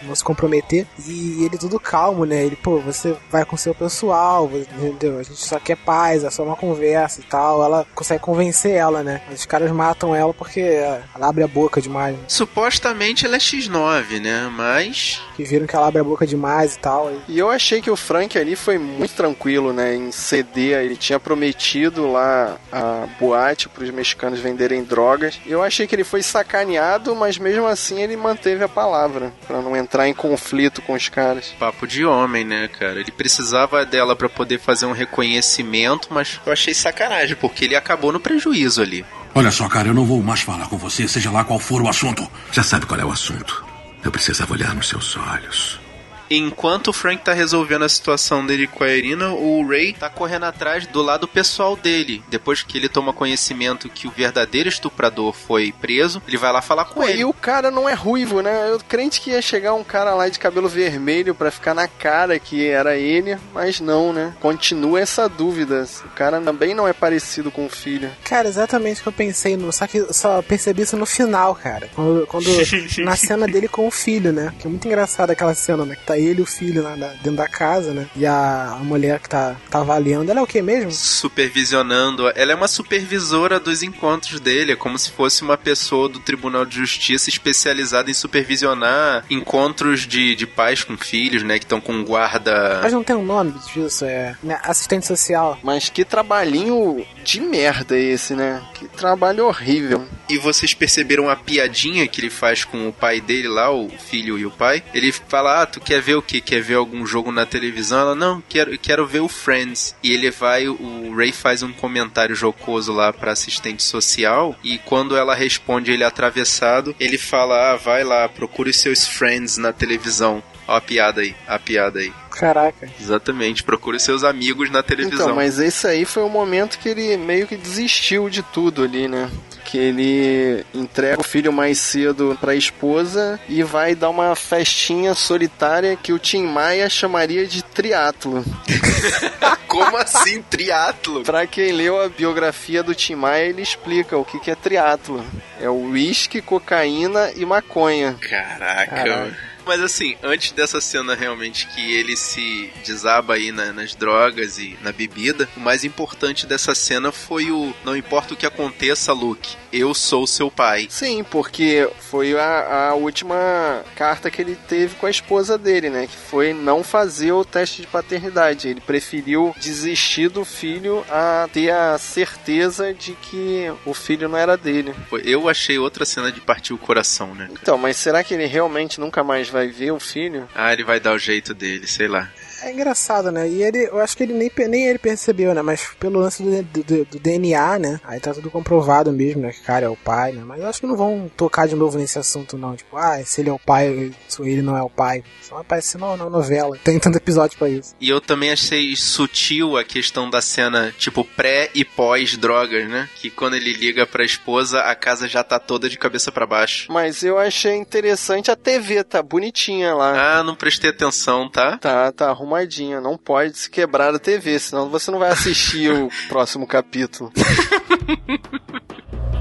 não 0.03 0.15
se 0.15 0.23
comprometer. 0.23 0.87
E 1.07 1.45
ele 1.45 1.59
tudo 1.59 1.81
calmo, 1.81 2.25
né? 2.25 2.45
Ele, 2.45 2.57
pô, 2.57 2.79
você 2.79 3.17
vai 3.31 3.45
com 3.45 3.57
o 3.57 3.59
seu 3.59 3.75
pessoal, 3.75 4.51
entendeu? 4.53 5.19
A 5.19 5.23
gente 5.23 5.37
só 5.37 5.59
quer 5.59 5.77
paz, 5.77 6.25
é 6.25 6.31
só 6.31 6.43
uma 6.45 6.57
conversa 6.57 7.21
e 7.21 7.25
tal. 7.25 7.63
Ela 7.63 7.87
consegue 7.95 8.23
convencer 8.23 8.73
ela, 8.73 9.03
né? 9.03 9.23
Os 9.33 9.47
caras 9.47 9.71
matam 9.71 10.15
ela 10.15 10.35
porque 10.35 10.61
ela 10.61 11.29
abre 11.29 11.43
a 11.43 11.49
boca 11.49 11.81
demais. 11.81 12.17
né? 12.17 12.23
Supostamente 12.29 13.25
ela 13.25 13.37
é 13.37 13.39
X9, 13.39 14.21
né? 14.21 14.51
Mas. 14.55 15.21
Que 15.37 15.45
viram 15.45 15.67
que 15.67 15.75
ela 15.75 15.89
abre 15.89 16.01
a 16.01 16.05
boca 16.05 16.27
demais 16.27 16.75
e 16.75 16.79
tal. 16.79 17.11
E 17.29 17.35
E 17.35 17.39
eu 17.39 17.51
achei 17.51 17.81
que 17.81 17.91
o 17.91 17.97
Frank 17.97 18.39
ali 18.39 18.55
foi 18.57 18.79
muito 18.79 19.15
tranquilo, 19.15 19.73
né? 19.73 19.95
Em 19.95 20.11
ceder, 20.13 20.85
ele 20.85 20.97
tinha 20.97 21.19
prometido 21.19 22.11
lá 22.11 22.57
a 22.73 23.07
boate 23.19 23.69
para 23.69 23.84
os 23.85 23.91
mexicanos 23.91 24.41
venderem 24.41 24.83
drogas. 24.85 25.41
E 25.47 25.53
eu 25.53 25.63
achei 25.63 25.87
que 25.87 25.95
ele 25.95 26.05
foi 26.05 26.23
sacaneado, 26.23 27.15
mas 27.15 27.39
mesmo 27.39 27.67
assim 27.67 28.03
ele 28.03 28.17
manteve 28.17 28.65
a 28.65 28.69
palavra 28.69 29.33
para 29.47 29.61
não 29.61 29.77
entrar 29.77 30.09
em 30.09 30.15
conflito 30.15 30.83
com 30.83 30.95
os 30.95 31.09
caras. 31.09 31.55
Papo 31.59 31.87
de 31.87 32.05
homem, 32.05 32.45
né, 32.45 32.69
cara? 32.69 33.01
Ele 33.01 33.11
precisava 33.11 33.85
dela 33.85 34.17
pra 34.17 34.29
poder 34.29 34.59
fazer 34.59 34.87
um 34.87 34.93
reconhecimento, 34.93 36.09
mas 36.11 36.41
eu 36.45 36.53
achei 36.53 36.75
sacanagem, 36.75 37.37
porque 37.37 37.65
ele 37.65 37.77
acabou 37.77 38.13
no 38.13 38.21
prejuízo 38.21 38.83
ali. 38.83 39.05
Olha 39.35 39.51
só, 39.51 39.69
cara, 39.69 39.89
eu 39.89 39.95
não 39.95 40.05
vou 40.05 40.23
mais 40.23 40.41
falar 40.41 40.69
com 40.69 40.77
você, 40.77 41.09
seja 41.09 41.31
lá 41.31 41.45
qual 41.45 41.59
for 41.59 41.83
o 41.83 41.89
assunto. 41.89 42.31
Já 42.53 42.63
sabe 42.63 42.87
qual 42.87 43.01
é 43.01 43.05
o 43.05 43.11
assunto. 43.11 43.65
Eu 44.05 44.13
precisava 44.13 44.53
olhar 44.53 44.75
nos 44.75 44.89
seus 44.89 45.17
olhos. 45.17 45.84
Enquanto 46.31 46.89
o 46.89 46.93
Frank 46.93 47.23
tá 47.23 47.33
resolvendo 47.33 47.85
a 47.85 47.89
situação 47.89 48.45
dele 48.45 48.67
com 48.67 48.83
a 48.85 48.89
Irina, 48.93 49.31
o 49.33 49.67
Ray 49.67 49.93
tá 49.93 50.09
correndo 50.09 50.45
atrás 50.45 50.87
do 50.87 51.03
lado 51.03 51.29
pessoal 51.29 51.77
dele. 51.77 52.23
Depois 52.29 52.63
que 52.63 52.79
ele 52.79 52.89
toma 52.89 53.13
conhecimento 53.13 53.89
que 53.89 54.07
o 54.07 54.11
verdadeiro 54.11 54.69
estuprador 54.69 55.33
foi 55.33 55.73
preso, 55.73 56.23
ele 56.27 56.37
vai 56.37 56.53
lá 56.53 56.63
falar 56.63 56.87
com 56.87 57.01
Pô, 57.01 57.09
ele. 57.09 57.21
e 57.21 57.25
o 57.25 57.33
cara 57.33 57.71
não 57.71 57.89
é 57.89 57.95
ruivo, 57.95 58.41
né? 58.41 58.71
Eu 58.71 58.81
crente 58.89 59.21
que 59.21 59.31
ia 59.31 59.43
chegar 59.43 59.75
um 59.75 59.85
cara 59.85 60.15
lá 60.15 60.29
de 60.29 60.39
cabelo 60.39 60.69
vermelho 60.69 61.35
pra 61.35 61.51
ficar 61.51 61.75
na 61.75 61.87
cara 61.89 62.39
que 62.39 62.67
era 62.67 62.97
ele, 62.97 63.37
mas 63.53 63.81
não, 63.81 64.13
né? 64.13 64.35
Continua 64.41 65.01
essa 65.01 65.29
dúvida. 65.29 65.87
O 66.05 66.09
cara 66.11 66.41
também 66.41 66.75
não 66.75 66.89
é 66.89 66.93
parecido 66.93 67.51
com 67.51 67.67
o 67.67 67.71
filho. 67.71 68.11
Cara, 68.25 68.49
exatamente 68.49 69.01
o 69.01 69.03
que 69.03 69.09
eu 69.09 69.13
pensei, 69.13 69.57
no, 69.57 69.73
só 69.73 69.87
que 69.87 69.99
eu 69.99 70.13
só 70.13 70.41
percebi 70.43 70.83
isso 70.83 70.97
no 70.97 71.07
final, 71.07 71.55
cara. 71.55 71.89
Quando, 71.95 72.27
quando- 72.27 72.45
na 73.05 73.17
cena 73.17 73.47
dele 73.47 73.69
com 73.69 73.87
o 73.87 73.91
filho, 73.91 74.33
né? 74.33 74.53
Que 74.59 74.67
é 74.67 74.71
muito 74.71 74.87
engraçado 74.87 75.31
aquela 75.31 75.55
cena, 75.55 75.85
né? 75.85 75.97
Que 75.97 76.05
tá 76.05 76.14
ele 76.19 76.41
e 76.41 76.43
o 76.43 76.47
filho 76.47 76.83
lá 76.83 76.97
na- 76.97 77.09
dentro 77.09 77.33
da 77.37 77.49
casa, 77.49 77.93
né? 77.93 78.07
E 78.17 78.25
a, 78.27 78.73
a 78.73 78.77
mulher 78.85 79.19
que 79.21 79.29
tá, 79.29 79.57
tá 79.71 79.81
avaliando, 79.81 80.31
ela 80.31 80.41
é 80.41 80.43
o 80.43 80.47
que 80.47 80.61
mesmo? 80.63 80.91
supervisionando. 80.93 82.29
Ela 82.35 82.53
é 82.53 82.55
uma 82.55 82.69
supervisora 82.69 83.59
dos 83.61 83.83
encontros 83.83 84.41
dele, 84.41 84.73
é 84.73 84.77
como 84.77 84.99
se 84.99 85.11
fosse 85.11 85.43
uma 85.43 85.57
pessoa 85.57 86.09
do 86.09 86.19
Tribunal 86.19 86.65
de 86.65 86.77
Justiça 86.77 87.29
especializada 87.29 88.11
em 88.11 88.15
supervisionar 88.15 89.25
encontros 89.31 90.07
de, 90.07 90.35
de 90.35 90.47
pais 90.47 90.83
com 90.85 90.97
filhos, 90.97 91.43
né, 91.43 91.59
que 91.59 91.65
estão 91.65 91.81
com 91.81 92.05
guarda. 92.05 92.81
Mas 92.83 92.93
não 92.93 93.03
tem 93.05 93.17
um 93.17 93.25
nome 93.25 93.55
disso, 93.75 94.05
é 94.05 94.37
né, 94.43 94.59
assistente 94.63 95.07
social. 95.07 95.59
Mas 95.63 95.89
que 95.89 96.05
trabalhinho 96.05 97.05
de 97.25 97.41
merda 97.41 97.99
esse, 97.99 98.35
né? 98.35 98.63
Que 98.75 98.87
trabalho 98.87 99.47
horrível. 99.47 100.07
E 100.29 100.39
vocês 100.39 100.75
perceberam 100.75 101.29
a 101.29 101.37
piadinha 101.37 102.07
que 102.07 102.21
ele 102.21 102.31
faz 102.31 102.65
com 102.65 102.89
o 102.89 102.93
pai 102.93 103.21
dele 103.21 103.49
lá, 103.49 103.71
o 103.71 103.89
filho 103.89 104.39
e 104.39 104.45
o 104.47 104.51
pai? 104.51 104.83
Ele 104.95 105.11
fala: 105.11 105.63
Ah, 105.63 105.67
tu 105.67 105.81
quer 105.81 106.01
ver 106.01 106.15
o 106.15 106.23
que? 106.23 106.41
Quer 106.41 106.61
ver 106.61 106.75
algum 106.75 107.07
jogo 107.07 107.33
na 107.33 107.47
televisão? 107.47 108.01
Ela, 108.01 108.15
não, 108.15 108.43
quero, 108.49 108.77
quero 108.79 109.07
ver 109.07 109.21
o 109.21 109.29
Friends. 109.29 109.97
E 110.03 110.13
ele 110.13 110.31
vai, 110.31 110.69
o 110.69 111.15
Ray 111.17 111.33
faz 111.33 111.63
um 111.63 111.73
comentário 111.73 112.35
jocoso 112.35 112.93
lá 112.93 113.13
pra 113.13 113.33
assistente 113.33 113.83
social. 113.83 114.55
E 114.63 114.79
quando 114.79 115.17
ela 115.17 115.35
responde 115.35 115.91
ele 115.91 116.05
atravessado, 116.05 116.95
ele 117.01 117.17
fala: 117.17 117.73
Ah, 117.73 117.77
vai 117.77 118.05
lá, 118.05 118.29
procure 118.29 118.73
seus 118.73 119.07
friends 119.07 119.57
na 119.57 119.73
televisão. 119.73 120.43
Ó 120.67 120.77
a 120.77 120.81
piada 120.81 121.21
aí, 121.21 121.35
a 121.47 121.59
piada 121.59 122.01
aí. 122.01 122.13
Caraca. 122.31 122.89
Exatamente, 123.01 123.63
procure 123.63 123.99
seus 124.01 124.25
amigos 124.25 124.71
na 124.71 124.83
televisão. 124.83 125.27
Então, 125.27 125.37
mas 125.37 125.59
esse 125.59 125.87
aí 125.87 126.05
foi 126.05 126.23
o 126.23 126.29
momento 126.29 126.79
que 126.79 126.89
ele 126.89 127.17
meio 127.17 127.47
que 127.47 127.57
desistiu 127.57 128.29
de 128.29 128.43
tudo 128.43 128.83
ali, 128.83 129.07
né? 129.07 129.31
Que 129.65 129.79
ele 129.79 130.65
entrega 130.75 131.21
o 131.21 131.25
filho 131.25 131.53
mais 131.53 131.79
cedo 131.79 132.37
pra 132.41 132.55
esposa 132.55 133.39
e 133.49 133.63
vai 133.63 133.95
dar 133.95 134.11
uma 134.11 134.35
festinha 134.35 135.15
solitária 135.15 135.97
que 135.97 136.13
o 136.13 136.19
Tim 136.19 136.45
Maia 136.45 136.89
chamaria 136.89 137.47
de 137.47 137.63
triatlo. 137.63 138.45
Como 139.69 139.97
assim, 139.97 140.43
triatlo? 140.43 141.25
Pra 141.25 141.47
quem 141.47 141.73
leu 141.73 142.01
a 142.01 142.09
biografia 142.09 142.83
do 142.83 142.95
Tim 142.95 143.17
Maia, 143.17 143.47
ele 143.47 143.63
explica 143.63 144.17
o 144.17 144.25
que, 144.25 144.39
que 144.39 144.51
é 144.51 144.55
triatlo. 144.55 145.25
É 145.61 145.69
o 145.69 145.91
uísque, 145.91 146.41
cocaína 146.41 147.33
e 147.35 147.45
maconha. 147.45 148.17
Caraca, 148.21 148.95
Caraca. 148.95 149.54
Mas 149.67 149.81
assim, 149.81 150.17
antes 150.23 150.53
dessa 150.53 150.81
cena 150.81 151.15
realmente 151.15 151.67
que 151.69 151.95
ele 151.95 152.17
se 152.17 152.71
desaba 152.85 153.35
aí 153.35 153.51
na- 153.53 153.73
nas 153.73 153.95
drogas 153.95 154.59
e 154.59 154.77
na 154.83 154.93
bebida, 154.93 155.49
o 155.57 155.61
mais 155.61 155.85
importante 155.85 156.47
dessa 156.47 156.75
cena 156.75 157.11
foi 157.13 157.51
o 157.51 157.73
não 157.85 157.97
importa 157.97 158.35
o 158.35 158.37
que 158.37 158.47
aconteça, 158.47 159.13
Luke, 159.13 159.57
eu 159.73 159.95
sou 159.95 160.27
seu 160.27 160.51
pai. 160.51 160.87
Sim, 160.91 161.25
porque 161.25 161.89
foi 162.11 162.39
a, 162.39 162.89
a 162.91 162.95
última 162.95 163.83
carta 163.97 164.31
que 164.31 164.41
ele 164.43 164.57
teve 164.69 164.95
com 164.97 165.07
a 165.07 165.11
esposa 165.11 165.57
dele, 165.59 165.91
né? 165.91 166.07
Que 166.07 166.17
foi 166.17 166.53
não 166.53 166.83
fazer 166.85 167.33
o 167.33 167.45
teste 167.45 167.83
de 167.83 167.87
paternidade. 167.89 168.69
Ele 168.69 168.81
preferiu 168.81 169.55
desistir 169.59 170.29
do 170.29 170.45
filho 170.45 171.05
a 171.11 171.49
ter 171.53 171.71
a 171.71 171.99
certeza 171.99 172.93
de 172.95 173.13
que 173.15 173.73
o 173.85 173.93
filho 173.95 174.29
não 174.29 174.39
era 174.39 174.57
dele. 174.57 174.95
Eu 175.25 175.49
achei 175.49 175.79
outra 175.79 176.05
cena 176.05 176.31
de 176.31 176.41
partir 176.41 176.73
o 176.73 176.79
coração, 176.79 177.35
né? 177.35 177.49
Então, 177.51 177.77
mas 177.79 177.97
será 177.97 178.23
que 178.23 178.35
ele 178.35 178.47
realmente 178.47 179.01
nunca 179.01 179.25
mais 179.25 179.49
vai 179.55 179.69
ver 179.69 179.93
o 179.93 180.01
filho? 180.01 180.49
Ah, 180.53 180.73
ele 180.73 180.83
vai 180.83 180.99
dar 180.99 181.13
o 181.13 181.19
jeito 181.19 181.55
dele, 181.55 181.87
sei 181.87 182.09
lá. 182.09 182.29
É 182.65 182.73
engraçado, 182.73 183.31
né? 183.31 183.49
E 183.49 183.63
ele, 183.63 183.85
eu 183.85 184.01
acho 184.01 184.17
que 184.17 184.23
ele 184.23 184.33
nem, 184.33 184.51
nem 184.69 184.87
ele 184.87 184.99
percebeu, 184.99 185.55
né? 185.55 185.63
Mas 185.63 185.87
pelo 186.01 186.19
lance 186.21 186.43
do, 186.43 186.63
do- 186.83 187.05
do 187.05 187.19
DNA, 187.19 187.79
né? 187.79 188.01
Aí 188.05 188.19
tá 188.21 188.33
tudo 188.33 188.51
comprovado 188.51 189.13
mesmo, 189.13 189.43
né? 189.43 189.53
Que 189.53 189.61
o 189.61 189.65
cara 189.65 189.87
é 189.87 189.89
o 189.89 189.97
pai, 189.97 190.33
né? 190.33 190.43
Mas 190.45 190.61
eu 190.61 190.69
acho 190.69 190.81
que 190.81 190.87
não 190.87 190.97
vão 190.97 191.31
tocar 191.37 191.67
de 191.69 191.75
novo 191.75 191.99
nesse 191.99 192.19
assunto, 192.19 192.57
não. 192.57 192.75
Tipo, 192.77 192.97
ah, 192.97 193.23
se 193.25 193.41
ele 193.41 193.51
é 193.51 193.53
o 193.53 193.59
pai, 193.59 194.13
se 194.29 194.43
ele 194.43 194.63
não 194.63 194.77
é 194.77 194.83
o 194.83 194.89
pai. 194.91 195.23
Só 195.43 195.55
vai 195.57 195.63
aparecer 195.63 195.99
na, 195.99 196.17
na 196.17 196.31
novela. 196.31 196.77
Tem 196.83 196.99
tanto 196.99 197.17
episódio 197.19 197.59
pra 197.59 197.69
isso. 197.69 197.95
E 198.01 198.09
eu 198.09 198.21
também 198.21 198.51
achei 198.51 198.95
sutil 198.97 199.77
a 199.77 199.85
questão 199.85 200.29
da 200.31 200.41
cena, 200.41 200.95
tipo, 200.99 201.25
pré 201.25 201.71
e 201.75 201.85
pós 201.85 202.37
drogas, 202.37 202.89
né? 202.89 203.09
Que 203.17 203.31
quando 203.31 203.55
ele 203.57 203.73
liga 203.73 204.07
pra 204.07 204.25
esposa, 204.25 204.81
a 204.81 204.95
casa 204.95 205.29
já 205.29 205.45
tá 205.45 205.59
toda 205.59 205.89
de 205.89 205.99
cabeça 205.99 206.33
pra 206.33 206.47
baixo. 206.47 206.91
Mas 206.91 207.23
eu 207.23 207.39
achei 207.39 207.75
interessante 207.75 208.51
a 208.51 208.57
TV, 208.57 209.05
tá 209.05 209.23
bonitinha 209.23 209.95
lá. 209.95 210.39
Ah, 210.39 210.43
não 210.43 210.55
prestei 210.55 210.91
atenção, 210.91 211.49
tá? 211.51 211.79
Tá, 211.79 212.11
tá 212.13 212.33
arrumadinha. 212.55 213.01
Não 213.01 213.17
pode 213.17 213.59
se 213.59 213.71
quebrar 213.71 214.15
a 214.15 214.19
TV, 214.19 214.59
senão 214.59 214.89
você 214.89 215.11
não 215.11 215.19
vai 215.19 215.31
assistir 215.31 215.91
o 215.93 216.09
próximo 216.29 216.67
capítulo. 216.67 217.33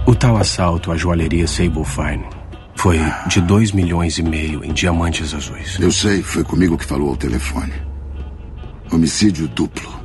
O 0.05 0.15
tal 0.15 0.37
assalto 0.37 0.91
à 0.91 0.97
joalheria 0.97 1.47
Sable 1.47 1.85
Fine 1.85 2.25
foi 2.75 2.99
de 3.27 3.39
2 3.41 3.71
milhões 3.71 4.17
e 4.17 4.23
meio 4.23 4.63
em 4.63 4.73
diamantes 4.73 5.33
azuis. 5.33 5.79
Eu 5.79 5.91
sei, 5.91 6.21
foi 6.21 6.43
comigo 6.43 6.77
que 6.77 6.85
falou 6.85 7.09
ao 7.09 7.17
telefone. 7.17 7.73
Homicídio 8.91 9.47
duplo. 9.47 10.02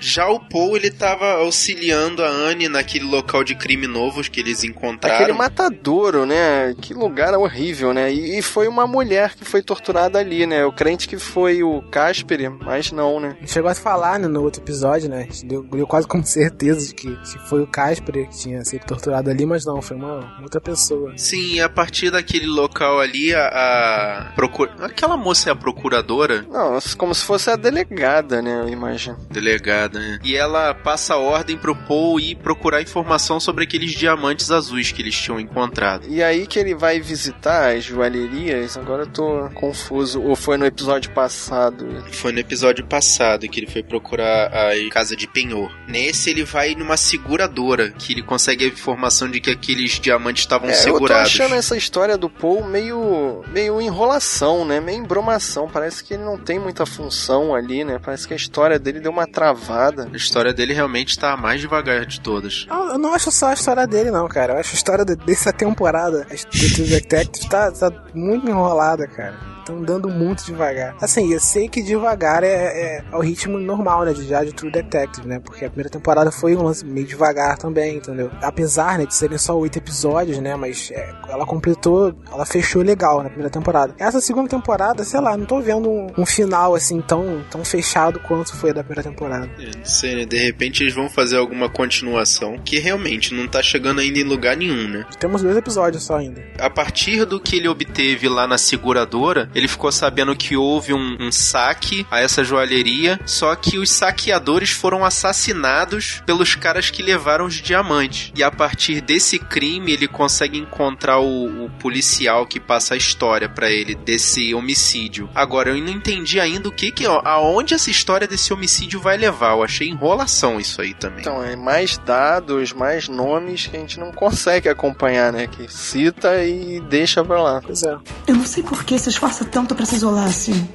Já 0.00 0.28
o 0.28 0.40
Paul, 0.40 0.76
ele 0.76 0.90
tava 0.90 1.32
auxiliando 1.34 2.24
a 2.24 2.28
Anne 2.28 2.68
naquele 2.68 3.04
local 3.04 3.44
de 3.44 3.54
crime 3.54 3.86
novo 3.86 4.22
que 4.22 4.40
eles 4.40 4.64
encontraram. 4.64 5.16
Aquele 5.16 5.36
matadouro, 5.36 6.26
né? 6.26 6.74
Que 6.80 6.94
lugar 6.94 7.34
horrível, 7.34 7.92
né? 7.92 8.12
E, 8.12 8.38
e 8.38 8.42
foi 8.42 8.66
uma 8.66 8.86
mulher 8.86 9.34
que 9.34 9.44
foi 9.44 9.62
torturada 9.62 10.18
ali, 10.18 10.46
né? 10.46 10.64
O 10.64 10.72
crente 10.72 11.08
que 11.08 11.18
foi 11.18 11.62
o 11.62 11.82
Casper, 11.82 12.50
mas 12.50 12.92
não, 12.92 13.20
né? 13.20 13.36
A 13.36 13.40
gente 13.40 13.52
chegou 13.52 13.70
a 13.70 13.74
falar 13.74 14.18
né, 14.18 14.28
no 14.28 14.42
outro 14.42 14.62
episódio, 14.62 15.08
né? 15.08 15.18
A 15.18 15.22
gente 15.22 15.46
deu, 15.46 15.62
deu 15.62 15.86
quase 15.86 16.06
com 16.06 16.22
certeza 16.22 16.88
de 16.88 16.94
que 16.94 17.18
se 17.24 17.38
foi 17.48 17.62
o 17.62 17.66
Casper 17.66 18.28
que 18.28 18.38
tinha 18.38 18.64
sido 18.64 18.84
torturado 18.84 19.30
ali, 19.30 19.44
mas 19.44 19.64
não, 19.64 19.82
foi 19.82 19.96
uma 19.96 20.38
outra 20.42 20.60
pessoa. 20.60 21.12
Sim, 21.16 21.54
e 21.54 21.60
a 21.60 21.68
partir 21.68 22.10
daquele 22.10 22.46
local 22.46 23.00
ali, 23.00 23.34
a, 23.34 23.46
a 23.48 24.32
procura... 24.34 24.72
aquela 24.80 25.16
moça 25.16 25.48
é 25.48 25.52
a 25.52 25.56
procuradora, 25.56 26.44
Não, 26.48 26.78
como 26.96 27.14
se 27.14 27.24
fosse 27.24 27.50
a 27.50 27.56
delegada, 27.56 28.40
né? 28.40 28.62
Eu 28.62 28.68
imagino. 28.68 29.16
delegada, 29.30 29.89
né? 29.92 30.18
E 30.22 30.36
ela 30.36 30.74
passa 30.74 31.14
a 31.14 31.18
ordem 31.18 31.56
pro 31.56 31.74
Paul 31.74 32.18
ir 32.20 32.36
procurar 32.36 32.82
informação 32.82 33.38
sobre 33.40 33.64
aqueles 33.64 33.92
diamantes 33.92 34.50
azuis 34.50 34.92
que 34.92 35.02
eles 35.02 35.14
tinham 35.18 35.38
encontrado. 35.40 36.06
E 36.08 36.22
aí 36.22 36.46
que 36.46 36.58
ele 36.58 36.74
vai 36.74 37.00
visitar 37.00 37.74
as 37.74 37.84
joalherias, 37.84 38.76
agora 38.76 39.02
eu 39.02 39.06
tô 39.06 39.48
confuso. 39.54 40.20
Ou 40.22 40.34
foi 40.36 40.56
no 40.56 40.66
episódio 40.66 41.10
passado? 41.12 41.86
Foi 42.12 42.32
no 42.32 42.38
episódio 42.38 42.84
passado 42.86 43.48
que 43.48 43.60
ele 43.60 43.70
foi 43.70 43.82
procurar 43.82 44.46
a 44.52 44.90
casa 44.90 45.14
de 45.16 45.26
penhor. 45.26 45.70
Nesse 45.88 46.30
ele 46.30 46.44
vai 46.44 46.74
numa 46.74 46.96
seguradora, 46.96 47.90
que 47.92 48.12
ele 48.12 48.22
consegue 48.22 48.64
a 48.64 48.68
informação 48.68 49.28
de 49.30 49.40
que 49.40 49.50
aqueles 49.50 49.98
diamantes 49.98 50.42
estavam 50.42 50.68
É, 50.68 50.72
eu 50.72 50.76
tô 50.76 50.82
segurados. 50.82 51.26
achando 51.32 51.54
essa 51.54 51.76
história 51.76 52.16
do 52.16 52.28
Paul 52.28 52.64
meio, 52.64 53.42
meio 53.52 53.80
enrolação, 53.80 54.64
né? 54.64 54.80
Meio 54.80 54.98
embromação. 54.98 55.68
Parece 55.68 56.02
que 56.04 56.14
ele 56.14 56.24
não 56.24 56.38
tem 56.38 56.58
muita 56.58 56.84
função 56.86 57.54
ali, 57.54 57.84
né? 57.84 57.98
Parece 58.02 58.26
que 58.26 58.34
a 58.34 58.36
história 58.36 58.78
dele 58.78 59.00
deu 59.00 59.10
uma 59.12 59.26
travada. 59.26 59.79
A 59.88 60.16
história 60.16 60.52
dele 60.52 60.72
realmente 60.74 61.18
tá 61.18 61.32
a 61.32 61.36
mais 61.36 61.60
devagar 61.60 62.04
de 62.06 62.20
todas. 62.20 62.66
Ah, 62.70 62.90
Eu 62.92 62.98
não 62.98 63.14
acho 63.14 63.30
só 63.32 63.48
a 63.48 63.54
história 63.54 63.86
dele, 63.86 64.10
não, 64.10 64.28
cara. 64.28 64.54
Eu 64.54 64.58
acho 64.58 64.72
a 64.72 64.74
história 64.74 65.04
de- 65.04 65.16
dessa 65.16 65.52
temporada, 65.52 66.24
do 66.28 66.74
True 66.74 66.88
Detective, 66.88 67.48
tá, 67.48 67.70
tá 67.72 67.90
muito 68.14 68.48
enrolada, 68.48 69.06
cara. 69.06 69.34
Estão 69.70 69.78
andando 69.78 70.08
muito 70.08 70.44
devagar. 70.44 70.96
Assim, 71.00 71.32
eu 71.32 71.38
sei 71.38 71.68
que 71.68 71.82
devagar 71.82 72.42
é, 72.42 72.48
é, 72.48 73.04
é 73.12 73.16
o 73.16 73.20
ritmo 73.20 73.58
normal, 73.58 74.04
né? 74.04 74.12
De 74.12 74.26
já 74.26 74.42
de 74.42 74.52
True 74.52 74.70
Detective, 74.70 75.26
né? 75.26 75.38
Porque 75.38 75.64
a 75.64 75.68
primeira 75.68 75.88
temporada 75.88 76.32
foi 76.32 76.56
um 76.56 76.62
lance 76.62 76.84
meio 76.84 77.06
devagar 77.06 77.56
também, 77.56 77.96
entendeu? 77.96 78.30
Apesar, 78.42 78.98
né, 78.98 79.06
de 79.06 79.14
serem 79.14 79.38
só 79.38 79.56
oito 79.56 79.78
episódios, 79.78 80.38
né? 80.38 80.56
Mas 80.56 80.90
é, 80.90 81.14
ela 81.28 81.46
completou, 81.46 82.14
ela 82.32 82.44
fechou 82.44 82.82
legal 82.82 83.22
na 83.22 83.28
primeira 83.28 83.50
temporada. 83.50 83.94
Essa 83.98 84.20
segunda 84.20 84.48
temporada, 84.48 85.04
sei 85.04 85.20
lá, 85.20 85.36
não 85.36 85.46
tô 85.46 85.60
vendo 85.60 85.88
um, 85.88 86.08
um 86.18 86.26
final 86.26 86.74
assim 86.74 87.00
tão, 87.00 87.44
tão 87.50 87.64
fechado 87.64 88.18
quanto 88.20 88.56
foi 88.56 88.70
a 88.70 88.74
da 88.74 88.84
primeira 88.84 89.08
temporada. 89.08 89.48
É, 89.58 89.76
não 89.76 89.84
sei, 89.84 90.16
né? 90.16 90.24
De 90.24 90.36
repente 90.36 90.82
eles 90.82 90.94
vão 90.94 91.08
fazer 91.08 91.36
alguma 91.36 91.68
continuação 91.68 92.58
que 92.64 92.78
realmente 92.78 93.34
não 93.34 93.46
tá 93.46 93.62
chegando 93.62 94.00
ainda 94.00 94.18
em 94.18 94.24
lugar 94.24 94.56
nenhum, 94.56 94.88
né? 94.88 95.06
Temos 95.18 95.42
dois 95.42 95.56
episódios 95.56 96.02
só 96.02 96.16
ainda. 96.16 96.42
A 96.58 96.70
partir 96.70 97.24
do 97.24 97.38
que 97.38 97.56
ele 97.56 97.68
obteve 97.68 98.28
lá 98.28 98.46
na 98.46 98.58
seguradora, 98.58 99.50
ele 99.60 99.68
ficou 99.68 99.92
sabendo 99.92 100.34
que 100.34 100.56
houve 100.56 100.92
um, 100.92 101.16
um 101.20 101.30
saque 101.30 102.06
a 102.10 102.20
essa 102.20 102.42
joalheria, 102.42 103.20
só 103.26 103.54
que 103.54 103.78
os 103.78 103.90
saqueadores 103.90 104.70
foram 104.70 105.04
assassinados 105.04 106.22
pelos 106.24 106.54
caras 106.54 106.90
que 106.90 107.02
levaram 107.02 107.44
os 107.44 107.54
diamantes. 107.54 108.32
E 108.34 108.42
a 108.42 108.50
partir 108.50 109.00
desse 109.00 109.38
crime, 109.38 109.92
ele 109.92 110.08
consegue 110.08 110.58
encontrar 110.58 111.18
o, 111.18 111.66
o 111.66 111.70
policial 111.78 112.46
que 112.46 112.58
passa 112.58 112.94
a 112.94 112.96
história 112.96 113.48
pra 113.48 113.70
ele 113.70 113.94
desse 113.94 114.54
homicídio. 114.54 115.28
Agora, 115.34 115.70
eu 115.70 115.82
não 115.82 115.92
entendi 115.92 116.40
ainda 116.40 116.68
o 116.68 116.72
que 116.72 116.90
que, 116.90 117.06
ó, 117.06 117.20
aonde 117.24 117.74
essa 117.74 117.90
história 117.90 118.26
desse 118.26 118.52
homicídio 118.52 119.00
vai 119.00 119.16
levar. 119.16 119.52
Eu 119.52 119.62
achei 119.62 119.88
enrolação 119.88 120.58
isso 120.58 120.80
aí 120.80 120.94
também. 120.94 121.20
Então, 121.20 121.42
é 121.44 121.54
mais 121.56 121.98
dados, 121.98 122.72
mais 122.72 123.08
nomes 123.08 123.66
que 123.66 123.76
a 123.76 123.80
gente 123.80 124.00
não 124.00 124.12
consegue 124.12 124.68
acompanhar, 124.68 125.32
né? 125.32 125.46
Que 125.46 125.70
cita 125.70 126.42
e 126.44 126.80
deixa 126.80 127.22
pra 127.24 127.42
lá. 127.42 127.60
Pois 127.62 127.82
é. 127.82 127.96
Eu 128.26 128.36
não 128.36 128.46
sei 128.46 128.62
por 128.62 128.84
que 128.84 128.98
se 128.98 129.08
esforça 129.08 129.44
tanto 129.50 129.74
pra 129.74 129.84
se 129.84 129.96
isolar 129.96 130.26
assim. 130.26 130.68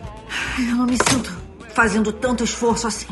Eu 0.57 0.75
não 0.75 0.85
me 0.85 0.97
sinto 0.97 1.31
fazendo 1.73 2.11
tanto 2.11 2.43
esforço 2.43 2.87
assim. 2.87 3.07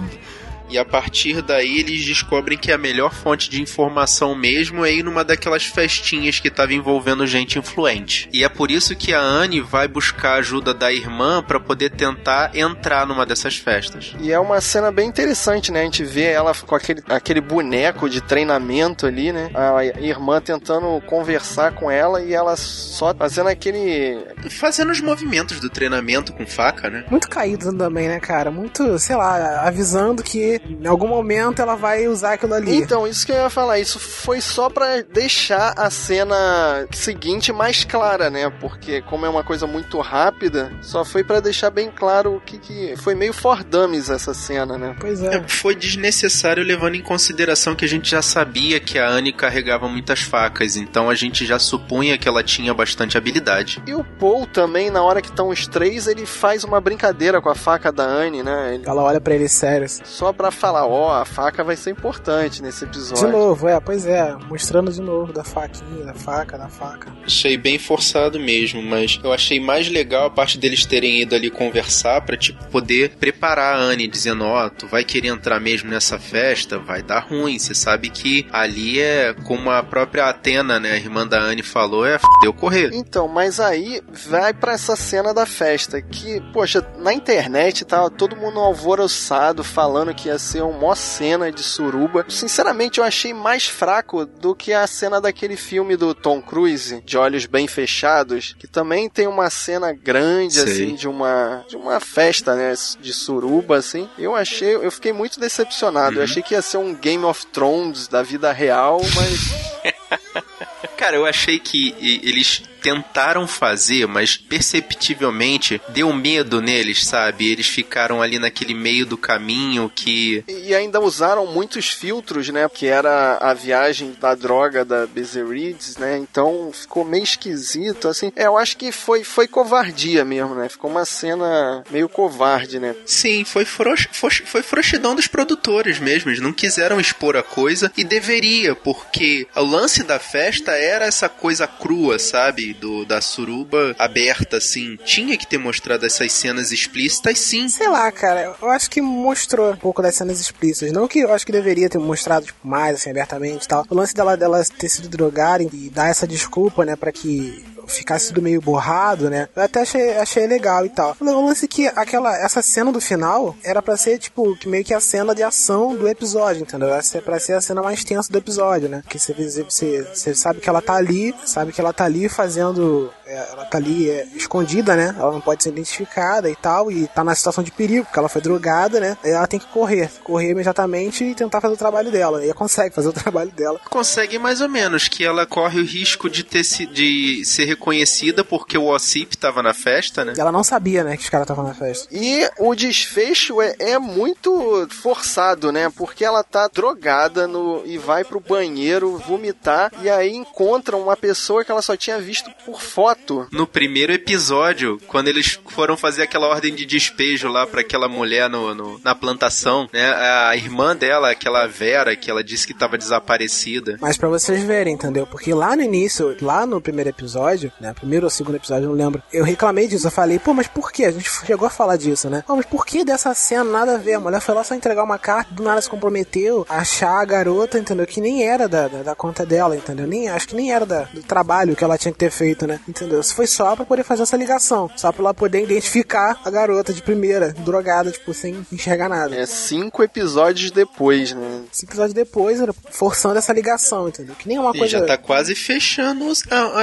E 0.74 0.78
a 0.80 0.84
partir 0.84 1.44
daí 1.44 1.82
eles 1.82 2.04
descobrem 2.04 2.58
que 2.58 2.72
a 2.72 2.80
melhor 2.80 3.14
fonte 3.14 3.48
de 3.48 3.62
informação 3.62 4.34
mesmo 4.34 4.84
é 4.84 4.92
ir 4.92 5.04
numa 5.04 5.24
daquelas 5.24 5.64
festinhas 5.66 6.40
que 6.40 6.48
estava 6.48 6.74
envolvendo 6.74 7.28
gente 7.28 7.60
influente. 7.60 8.28
E 8.34 8.44
é 8.44 8.50
por 8.50 8.72
isso 8.72 8.96
que 8.96 9.14
a 9.14 9.22
Anne 9.22 9.62
vai 9.62 9.88
buscar 9.88 10.32
a 10.32 10.38
ajuda 10.38 10.74
da 10.74 10.92
irmã 10.92 11.44
para 11.44 11.60
poder 11.60 11.92
tentar 11.92 12.56
entrar 12.56 13.06
numa 13.06 13.24
dessas 13.24 13.56
festas. 13.56 14.16
E 14.20 14.32
é 14.32 14.40
uma 14.40 14.60
cena 14.62 14.92
bem 14.92 15.08
interessante, 15.08 15.72
né? 15.72 15.82
A 15.82 15.84
gente 15.84 16.04
vê 16.04 16.24
ela 16.24 16.56
com 16.56 16.74
aquele, 16.74 17.04
aquele 17.08 17.40
boneco 17.40 18.10
de 18.10 18.20
treinamento 18.20 19.06
ali, 19.06 19.32
né? 19.32 19.52
A 19.54 19.86
irmã 20.02 20.42
tentando 20.42 21.00
conversar 21.02 21.74
com 21.74 21.92
ela 21.92 22.20
e 22.20 22.34
ela 22.34 22.56
só 22.56 23.14
fazendo 23.14 23.50
aquele. 23.50 24.18
Fazendo 24.50 24.92
os 24.92 25.02
movimentos 25.02 25.60
do 25.60 25.70
treinamento 25.70 26.34
com 26.34 26.48
faca, 26.48 26.90
né? 26.90 27.06
Muito 27.12 27.30
caído 27.30 27.72
também, 27.78 28.08
né, 28.08 28.20
cara? 28.20 28.50
Muito, 28.50 28.98
sei 28.98 29.16
lá, 29.16 29.62
avisando 29.62 30.24
que 30.24 30.63
Em 30.68 30.88
algum 30.88 31.08
momento 31.08 31.62
ela 31.62 31.76
vai 31.76 32.08
usar 32.08 32.34
aquilo 32.34 32.54
ali. 32.54 32.76
Então, 32.76 33.08
isso 33.08 33.26
que 33.26 33.32
eu 33.32 33.38
ia 33.38 33.50
falar, 33.50 33.80
isso 33.80 34.00
foi 34.00 34.42
só 34.42 34.70
pra 34.70 35.02
deixar 35.02 35.74
a 35.78 35.90
cena 35.90 36.88
seguinte 36.92 37.52
mais 37.52 37.84
clara, 37.84 38.30
né? 38.30 38.50
Porque 38.62 39.02
como 39.02 39.26
é 39.26 39.30
uma 39.30 39.44
coisa 39.44 39.68
muito 39.68 40.00
rápida, 40.00 40.72
só 40.82 41.04
foi 41.04 41.24
pra 41.24 41.40
deixar 41.40 41.70
bem 41.70 41.92
claro 41.92 42.36
o 42.36 42.42
que 42.42 42.58
que 42.58 42.96
foi 42.98 43.16
meio 43.16 43.34
for 43.34 43.64
dummies 43.64 44.10
essa 44.10 44.34
cena, 44.34 44.78
né? 44.78 44.96
Pois 45.00 45.22
é. 45.22 45.44
Foi 45.48 45.76
desnecessário 45.76 46.64
levando 46.64 46.96
em 46.96 47.02
consideração 47.02 47.76
que 47.76 47.86
a 47.86 47.88
gente 47.88 48.10
já 48.10 48.22
sabia 48.22 48.80
que 48.80 48.98
a 48.98 49.08
Anne 49.08 49.34
carregava 49.34 49.88
muitas 49.88 50.22
facas, 50.22 50.76
então 50.76 51.10
a 51.10 51.16
gente 51.16 51.46
já 51.46 51.60
supunha 51.60 52.18
que 52.18 52.28
ela 52.28 52.44
tinha 52.44 52.74
bastante 52.74 53.18
habilidade. 53.18 53.82
E 53.86 53.94
o 53.94 54.04
Paul 54.04 54.46
também, 54.46 54.90
na 54.90 55.04
hora 55.04 55.22
que 55.22 55.30
estão 55.30 55.50
os 55.50 55.68
três, 55.68 56.08
ele 56.08 56.26
faz 56.26 56.64
uma 56.64 56.80
brincadeira 56.80 57.42
com 57.42 57.50
a 57.50 57.56
faca 57.56 57.92
da 57.92 58.04
Anne, 58.04 58.44
né? 58.44 58.76
Ele... 58.76 58.84
Ela 58.86 59.04
olha 59.04 59.20
pra 59.20 59.36
ele 59.36 59.50
sério. 59.50 59.88
Só 59.90 60.32
pra 60.32 60.53
falar, 60.54 60.86
ó, 60.86 61.10
oh, 61.10 61.22
a 61.22 61.26
faca 61.26 61.64
vai 61.64 61.76
ser 61.76 61.92
importante 61.92 62.62
nesse 62.62 62.86
episódio. 62.86 63.26
De 63.26 63.32
novo, 63.32 63.68
é, 63.68 63.80
pois 63.80 64.06
é, 64.06 64.36
mostrando 64.48 64.92
de 64.92 65.02
novo 65.02 65.34
da 65.34 65.44
faquinha, 65.44 66.06
da 66.06 66.14
faca, 66.14 66.58
da 66.58 66.68
faca. 66.68 67.12
Achei 67.26 67.58
bem 67.58 67.78
forçado 67.78 68.40
mesmo, 68.40 68.82
mas 68.82 69.20
eu 69.24 69.34
achei 69.34 69.60
mais 69.60 69.90
legal 69.90 70.28
a 70.28 70.30
parte 70.30 70.58
deles 70.58 70.86
terem 70.86 71.22
ido 71.22 71.36
ali 71.36 71.50
conversar 71.50 72.22
pra, 72.22 72.38
tipo, 72.38 72.64
poder 72.68 73.16
preparar 73.18 73.76
a 73.76 73.80
Anne, 73.80 74.08
dizendo, 74.08 74.44
ó, 74.46 74.66
oh, 74.66 74.70
tu 74.70 74.88
vai 74.88 75.04
querer 75.04 75.30
entrar 75.30 75.60
mesmo 75.60 75.90
nessa 75.90 76.20
festa, 76.20 76.80
vai 76.80 77.02
dar 77.02 77.20
ruim, 77.20 77.58
você 77.58 77.74
sabe 77.74 78.10
que 78.10 78.48
ali 78.52 79.00
é, 79.00 79.34
como 79.46 79.70
a 79.70 79.84
própria 79.84 80.26
Atena, 80.26 80.80
né, 80.80 80.92
a 80.92 80.98
irmã 80.98 81.28
da 81.28 81.40
Anne 81.40 81.64
falou, 81.64 82.06
é 82.06 82.16
f*** 82.16 82.26
eu 82.44 82.54
correr. 82.54 82.92
Então, 82.94 83.28
mas 83.28 83.60
aí 83.60 84.02
vai 84.30 84.54
para 84.54 84.74
essa 84.74 84.96
cena 84.96 85.34
da 85.34 85.46
festa, 85.46 86.02
que, 86.02 86.42
poxa, 86.54 86.86
na 86.98 87.14
internet 87.14 87.86
tava 87.86 88.10
todo 88.10 88.36
mundo 88.36 88.60
alvoroçado, 88.60 89.64
falando 89.64 90.14
que 90.14 90.30
ia 90.34 90.40
ser 90.40 90.64
uma 90.64 90.96
cena 90.96 91.52
de 91.52 91.64
suruba. 91.64 92.26
Sinceramente, 92.28 93.00
eu 93.00 93.06
achei 93.06 93.34
mais 93.34 93.68
fraco 93.68 94.26
do 94.26 94.56
que 94.56 94.74
a 94.74 94.86
cena 94.88 95.22
daquele 95.22 95.56
filme 95.56 95.96
do 95.96 96.14
Tom 96.14 96.42
Cruise, 96.42 97.02
de 97.06 97.18
olhos 97.18 97.46
bem 97.46 97.68
fechados, 97.68 98.56
que 98.58 98.68
também 98.68 99.10
tem 99.10 99.28
uma 99.28 99.50
cena 99.50 99.94
grande, 99.94 100.56
Sei. 100.56 100.64
assim, 100.64 100.96
de 100.96 101.08
uma, 101.08 101.64
de 101.68 101.78
uma 101.78 102.00
festa, 102.00 102.56
né, 102.56 102.74
de 103.00 103.14
suruba, 103.14 103.78
assim. 103.78 104.10
Eu 104.18 104.36
achei, 104.36 104.76
eu 104.76 104.92
fiquei 104.92 105.14
muito 105.14 105.40
decepcionado. 105.40 106.16
Uhum. 106.16 106.18
Eu 106.18 106.24
achei 106.24 106.42
que 106.42 106.54
ia 106.54 106.62
ser 106.62 106.78
um 106.78 106.94
Game 106.94 107.24
of 107.24 107.46
Thrones 107.48 108.08
da 108.08 108.24
vida 108.24 108.52
real, 108.52 109.00
mas... 109.16 109.94
Cara, 110.98 111.16
eu 111.16 111.26
achei 111.26 111.60
que 111.60 111.96
eles 112.00 112.64
tentaram 112.84 113.48
fazer, 113.48 114.06
mas 114.08 114.36
perceptivelmente 114.36 115.82
deu 115.90 116.12
medo 116.12 116.62
neles, 116.62 117.08
sabe? 117.08 117.50
Eles 117.50 117.68
ficaram 117.68 118.22
ali 118.22 118.38
naquele 118.38 118.74
meio 118.74 119.06
do 119.06 119.18
caminho 119.18 119.90
que. 119.94 120.44
E 120.48 120.76
ainda 120.76 121.00
usaram 121.00 121.48
muitos 121.48 121.90
filtros, 121.90 122.50
né? 122.50 122.68
Que 122.68 122.88
era 122.88 123.38
a 123.38 123.54
viagem 123.54 124.14
da 124.20 124.36
droga 124.36 124.84
da 124.84 125.08
Bezerides, 125.08 125.96
né? 125.96 126.18
Então 126.18 126.72
ficou 126.74 127.06
meio 127.06 127.24
esquisito, 127.24 128.10
assim. 128.10 128.32
É, 128.36 128.48
eu 128.48 128.58
acho 128.58 128.76
que 128.76 128.92
foi, 128.92 129.24
foi 129.24 129.48
covardia 129.48 130.26
mesmo, 130.26 130.54
né? 130.54 130.68
Ficou 130.68 130.92
uma 130.92 131.06
cena 131.06 131.84
meio 131.90 132.10
covarde, 132.10 132.80
né? 132.80 132.94
Sim, 133.06 133.46
foi, 133.46 133.64
froux, 133.64 134.10
foi 134.12 134.62
frouxidão 134.62 135.16
dos 135.16 135.28
produtores 135.28 136.00
mesmo. 136.00 136.30
Eles 136.30 136.42
não 136.42 136.52
quiseram 136.52 137.00
expor 137.00 137.38
a 137.38 137.44
coisa 137.44 137.90
e 137.96 138.04
deveria, 138.04 138.76
porque 138.76 139.48
o 139.56 139.62
lance 139.62 140.04
da 140.04 140.20
festa 140.20 140.72
era 140.72 141.06
essa 141.06 141.30
coisa 141.30 141.66
crua, 141.66 142.20
sabe? 142.20 142.73
Do, 142.74 143.06
da 143.06 143.22
suruba 143.22 143.96
aberta, 143.98 144.58
assim. 144.58 144.98
Tinha 145.06 145.38
que 145.38 145.48
ter 145.48 145.58
mostrado 145.58 146.06
essas 146.06 146.32
cenas 146.32 146.72
explícitas, 146.72 147.40
sim. 147.40 147.70
Sei 147.70 147.88
lá, 147.88 148.12
cara. 148.12 148.56
Eu 148.62 148.70
acho 148.70 148.90
que 148.90 149.02
mostrou 149.02 149.72
um 149.72 149.78
pouco 149.78 150.02
das 150.02 150.16
cenas 150.16 150.40
explícitas. 150.40 150.92
Não 150.92 151.08
que 151.08 151.20
eu 151.20 151.34
acho 151.34 151.46
que 151.46 151.52
deveria 151.52 151.90
ter 151.90 151.98
mostrado 151.98 152.46
tipo, 152.46 152.68
mais, 152.68 152.96
assim, 152.96 153.10
abertamente 153.10 153.66
e 153.66 153.68
tal. 153.68 153.86
O 153.90 153.96
lance 153.96 154.14
dela, 154.14 154.36
dela 154.36 154.64
ter 154.78 154.90
sido 154.90 155.10
drogada 155.10 155.64
e 155.64 155.90
dar 155.90 156.10
essa 156.10 156.28
desculpa, 156.28 156.86
né, 156.86 156.96
para 156.96 157.12
que 157.12 157.64
ficasse 157.88 158.28
tudo 158.28 158.42
meio 158.42 158.62
borrado, 158.62 159.30
né? 159.30 159.48
Eu 159.56 159.64
até 159.64 159.82
achei, 159.82 160.18
achei 160.18 160.48
legal 160.48 160.86
e 160.86 160.90
tal. 160.90 161.16
O 161.20 161.46
lance 161.46 161.68
que 161.68 161.88
aquela, 161.88 162.36
essa 162.38 162.62
cena 162.62 162.92
do 162.92 163.02
final 163.02 163.56
era 163.64 163.82
para 163.82 163.98
ser, 163.98 164.18
tipo, 164.18 164.58
meio 164.66 164.84
que 164.84 164.94
a 164.94 165.00
cena 165.00 165.34
de 165.34 165.44
ação 165.44 165.96
do 165.96 166.08
episódio, 166.08 166.62
entendeu? 166.62 166.90
Era 166.90 167.04
pra 167.24 167.40
ser 167.40 167.54
a 167.54 167.62
cena 167.62 167.82
mais 167.82 168.04
tensa 168.04 168.32
do 168.32 168.38
episódio, 168.38 168.90
né? 168.90 169.02
Porque 169.04 169.20
você, 169.20 169.34
você, 169.64 170.04
você 170.04 170.36
sabe 170.36 170.60
que 170.60 170.70
ela 170.70 170.82
tá 170.82 170.96
ali, 170.96 171.34
sabe 171.46 171.72
que 171.72 171.82
ela 171.82 171.94
tá 171.94 172.06
ali 172.06 172.30
fazendo 172.30 173.12
ela 173.26 173.66
tá 173.66 173.78
ali 173.78 174.10
é, 174.10 174.28
escondida, 174.36 174.96
né? 174.96 175.16
Ela 175.18 175.32
não 175.32 175.42
pode 175.42 175.64
ser 175.64 175.70
identificada 175.70 176.50
e 176.50 176.56
tal, 176.56 176.92
e 176.92 177.08
tá 177.08 177.24
na 177.24 177.36
situação 177.36 177.64
de 177.64 177.72
perigo, 177.72 178.06
porque 178.06 178.20
ela 178.20 178.30
foi 178.30 178.42
drogada, 178.42 179.00
né? 179.00 179.18
E 179.24 179.30
ela 179.30 179.48
tem 179.48 179.60
que 179.60 179.68
correr, 179.68 180.10
correr 180.24 180.52
imediatamente 180.52 181.24
e 181.24 181.36
tentar 181.36 181.62
fazer 181.62 181.74
o 181.74 181.78
trabalho 181.78 182.12
dela. 182.12 182.42
E 182.42 182.46
ela 182.46 182.54
consegue 182.54 182.94
fazer 182.94 183.10
o 183.10 183.14
trabalho 183.14 183.52
dela. 183.52 183.80
Consegue 183.90 184.38
mais 184.38 184.62
ou 184.62 184.70
menos, 184.70 185.08
que 185.08 185.24
ela 185.24 185.46
corre 185.46 185.80
o 185.80 185.86
risco 185.86 186.30
de 186.30 186.44
ter 186.44 186.64
se, 186.64 186.86
de 186.86 187.44
ser 187.46 187.66
reconhecida 187.66 188.44
porque 188.44 188.78
o 188.78 188.88
Ossip 188.88 189.38
tava 189.38 189.62
na 189.62 189.74
festa, 189.74 190.26
né? 190.26 190.34
E 190.36 190.40
ela 190.40 190.52
não 190.52 190.64
sabia, 190.64 191.04
né, 191.04 191.18
que 191.18 191.24
os 191.24 191.30
caras 191.30 191.46
estavam 191.46 191.66
na 191.66 191.74
festa. 191.74 192.08
E 192.12 192.50
o 192.60 192.76
desfecho 192.76 193.62
é, 193.62 193.76
é 193.80 194.00
muito 194.00 194.88
forçado, 194.90 195.72
né? 195.72 195.90
Porque 195.96 196.26
ela 196.26 196.44
tá 196.44 196.68
drogada 196.68 197.48
no, 197.48 197.82
e 197.86 197.98
vai 197.98 198.24
pro 198.24 198.40
banheiro 198.40 199.18
vomitar 199.18 199.92
e 200.02 200.10
aí 200.10 200.36
encontra 200.36 200.98
uma 200.98 201.16
pessoa 201.16 201.64
que 201.64 201.72
ela 201.72 201.82
só 201.82 201.96
tinha 201.96 202.20
visto 202.20 202.52
por 202.66 202.82
foto 203.16 203.48
no 203.52 203.66
primeiro 203.68 204.12
episódio, 204.12 205.00
quando 205.08 205.28
eles 205.28 205.60
foram 205.68 205.96
fazer 205.96 206.24
aquela 206.24 206.48
ordem 206.48 206.74
de 206.74 206.86
despejo 206.86 207.48
lá 207.48 207.66
para 207.66 207.82
aquela 207.82 208.08
mulher 208.08 208.50
no, 208.50 208.74
no, 208.74 209.00
na 209.04 209.16
plantação, 209.16 209.88
né? 209.94 210.06
A 210.12 210.56
irmã 210.56 210.96
dela, 210.96 211.32
aquela 211.32 211.68
Vera, 211.68 212.16
que 212.16 212.30
ela 212.30 212.44
disse 212.44 212.68
que 212.68 212.74
estava 212.74 212.98
desaparecida. 212.98 213.98
Mas 214.02 214.18
para 214.18 214.30
vocês 214.30 214.64
verem, 214.64 214.94
entendeu? 214.94 215.26
Porque 215.26 215.54
lá 215.54 215.76
no 215.76 215.82
início, 215.82 216.36
lá 216.42 216.66
no 216.66 216.82
primeiro 216.82 217.10
episódio, 217.10 217.72
né? 217.80 217.94
Primeiro 217.94 218.26
ou 218.26 218.30
segundo 218.30 218.56
episódio, 218.56 218.90
não 218.90 218.96
lembro. 218.96 219.22
Eu 219.32 219.44
reclamei 219.44 219.88
disso. 219.88 220.08
Eu 220.08 220.12
falei, 220.12 220.40
pô, 220.40 220.54
mas 220.54 220.68
por 220.68 220.92
que? 220.92 221.06
A 221.06 221.12
gente 221.12 221.30
chegou 221.46 221.68
a 221.68 221.72
falar 221.72 221.98
disso, 221.98 222.30
né? 222.30 222.44
Pô, 222.46 222.56
mas 222.56 222.66
por 222.66 222.86
que 222.86 223.04
dessa 223.04 223.34
cena 223.34 223.64
nada 223.64 223.96
a 223.96 223.98
ver? 223.98 224.16
A 224.16 224.20
mulher 224.20 224.42
foi 224.42 224.56
lá 224.56 224.64
só 224.64 224.76
entregar 224.76 225.04
uma 225.04 225.18
carta, 225.18 225.54
do 225.54 225.64
nada 225.64 225.82
se 225.82 225.90
comprometeu, 225.90 226.66
achar 226.70 227.22
a 227.22 227.26
garota, 227.26 227.78
entendeu? 227.80 228.06
Que 228.06 228.22
nem 228.22 228.48
era 228.48 228.68
da, 228.68 228.88
da, 228.88 229.04
da 229.04 229.16
conta 229.16 229.46
dela, 229.46 229.76
entendeu? 229.76 230.08
Nem, 230.08 230.30
acho 230.30 230.48
que 230.48 230.56
nem 230.56 230.72
era 230.72 230.86
da, 230.86 231.04
do 231.04 231.22
trabalho 231.22 231.76
que 231.76 231.84
ela 231.84 231.98
tinha 231.98 232.12
que 232.12 232.18
ter 232.20 232.32
feito, 232.32 232.68
né? 232.68 232.80
Entendeu? 232.88 233.03
Entendeu? 233.04 233.20
Isso 233.20 233.36
foi 233.36 233.48
só 233.48 233.76
pra 233.76 233.86
poder 233.86 234.04
fazer 234.04 234.24
essa 234.24 234.38
ligação. 234.38 234.90
Só 234.96 235.12
pra 235.12 235.22
ela 235.22 235.34
poder 235.34 235.64
identificar 235.64 236.40
a 236.44 236.50
garota 236.50 236.94
de 236.94 237.02
primeira, 237.02 237.54
drogada, 237.60 238.12
tipo, 238.12 238.34
sem 238.34 238.66
enxergar 238.72 239.10
nada. 239.10 239.36
É 239.36 239.46
cinco 239.46 240.02
episódios 240.04 240.72
depois, 240.72 241.34
né? 241.34 241.64
Cinco 241.72 241.92
episódios 241.92 242.14
depois, 242.14 242.60
forçando 242.92 243.38
essa 243.38 243.54
ligação, 243.54 244.08
entendeu? 244.08 244.36
Que 244.36 244.48
nem 244.48 244.58
uma 244.58 244.72
e 244.72 244.80
coisa. 244.80 245.00
já 245.00 245.06
tá 245.06 245.18
quase 245.18 245.56
fechando 245.56 246.26